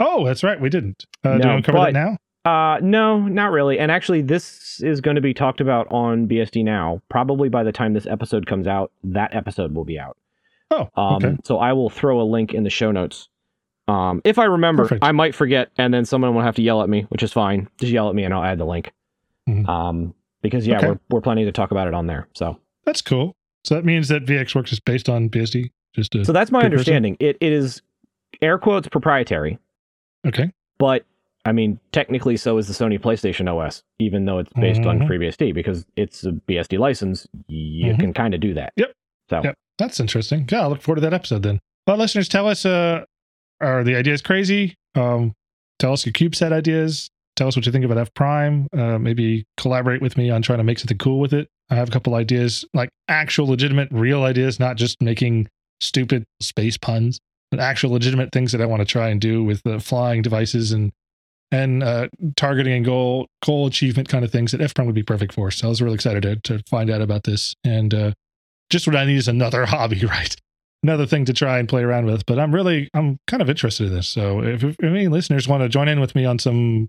[0.00, 1.06] Oh, that's right, we didn't.
[1.24, 2.16] Uh, do you want to cover but- that now?
[2.46, 3.78] Uh, no, not really.
[3.78, 7.00] And actually, this is going to be talked about on BSD now.
[7.08, 10.18] Probably by the time this episode comes out, that episode will be out.
[10.70, 11.36] Oh, Um, okay.
[11.44, 13.30] So I will throw a link in the show notes.
[13.88, 15.04] Um, if I remember, Perfect.
[15.04, 17.66] I might forget, and then someone will have to yell at me, which is fine.
[17.78, 18.92] Just yell at me, and I'll add the link.
[19.48, 19.66] Mhm.
[19.66, 20.88] Um, because yeah, Okay.
[20.88, 22.28] we're we're planning to talk about it on there.
[22.34, 23.36] So That's cool.
[23.64, 25.70] So that means that VxWorks is based on BSD.
[25.94, 26.72] Just so that's my person.
[26.72, 27.16] understanding.
[27.20, 27.80] It it is
[28.42, 29.58] air quotes proprietary,
[30.26, 30.50] okay.
[30.78, 31.04] but
[31.44, 35.06] I mean technically so is the Sony PlayStation OS, even though it's based on Mhm.
[35.08, 37.28] FreeBSD because it's a BSD license.
[37.46, 38.00] You Mhm.
[38.00, 38.72] can kind of do that.
[38.76, 38.92] Yep.
[39.30, 39.54] So Yep.
[39.78, 40.48] That's interesting.
[40.50, 41.60] Yeah, I'll look forward to that episode then.
[41.86, 43.04] Well, listeners, tell us uh,
[43.60, 44.74] are the ideas crazy?
[44.96, 45.32] Um,
[45.78, 47.08] tell us your CubeSat ideas.
[47.36, 48.68] Tell us what you think about F Prime.
[48.72, 51.48] Uh, maybe collaborate with me on trying to make something cool with it.
[51.70, 55.48] I have a couple ideas, like actual, legitimate, real ideas, not just making
[55.80, 59.62] stupid space puns, but actual, legitimate things that I want to try and do with
[59.64, 60.92] the flying devices and
[61.50, 65.02] and uh, targeting and goal goal achievement kind of things that F Prime would be
[65.02, 65.50] perfect for.
[65.50, 67.94] So I was really excited to, to find out about this and.
[67.94, 68.12] Uh,
[68.70, 70.34] just what I need is another hobby, right?
[70.82, 72.26] Another thing to try and play around with.
[72.26, 74.08] But I'm really, I'm kind of interested in this.
[74.08, 76.88] So if, if any listeners want to join in with me on some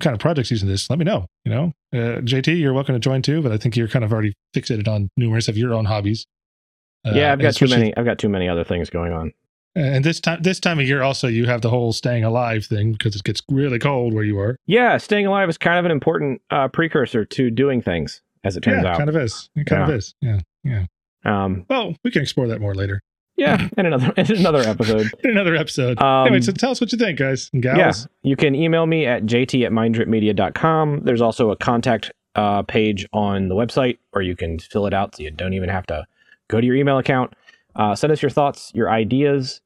[0.00, 1.26] kind of projects using this, let me know.
[1.44, 3.42] You know, uh, JT, you're welcome to join too.
[3.42, 6.26] But I think you're kind of already fixated on numerous of your own hobbies.
[7.06, 7.96] Uh, yeah, I've got too many.
[7.96, 9.32] I've got too many other things going on.
[9.76, 12.92] And this time, this time of year, also you have the whole staying alive thing
[12.92, 14.56] because it gets really cold where you are.
[14.66, 18.60] Yeah, staying alive is kind of an important uh, precursor to doing things, as it
[18.60, 18.98] turns yeah, out.
[18.98, 19.50] kind of is.
[19.56, 20.14] It kind of is.
[20.20, 20.84] Yeah, yeah.
[21.24, 23.02] um, Well, we can explore that more later
[23.36, 25.10] yeah, in another in another episode.
[25.24, 26.00] in another episode.
[26.00, 27.78] Um, anyway, so tell us what you think, guys and gals.
[27.78, 27.92] Yeah,
[28.30, 31.00] you can email me at jt at minddripmedia.com.
[31.04, 35.16] There's also a contact uh, page on the website where you can fill it out
[35.16, 36.06] so you don't even have to
[36.48, 37.34] go to your email account.
[37.76, 39.60] Uh, send us your thoughts, your ideas.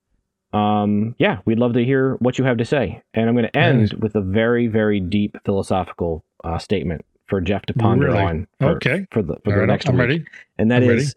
[0.53, 3.03] Um, yeah, we'd love to hear what you have to say.
[3.13, 7.67] And I'm going to end with a very, very deep philosophical uh, statement for Jeff
[7.67, 8.19] to ponder Really?
[8.23, 9.07] on for, Okay.
[9.11, 10.01] for the, for All the right, next I'm week.
[10.01, 10.25] ready.
[10.59, 11.15] And that I'm is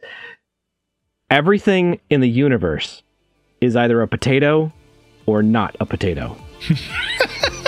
[1.31, 3.01] everything in the universe
[3.61, 4.71] is either a potato
[5.25, 6.35] or not a potato.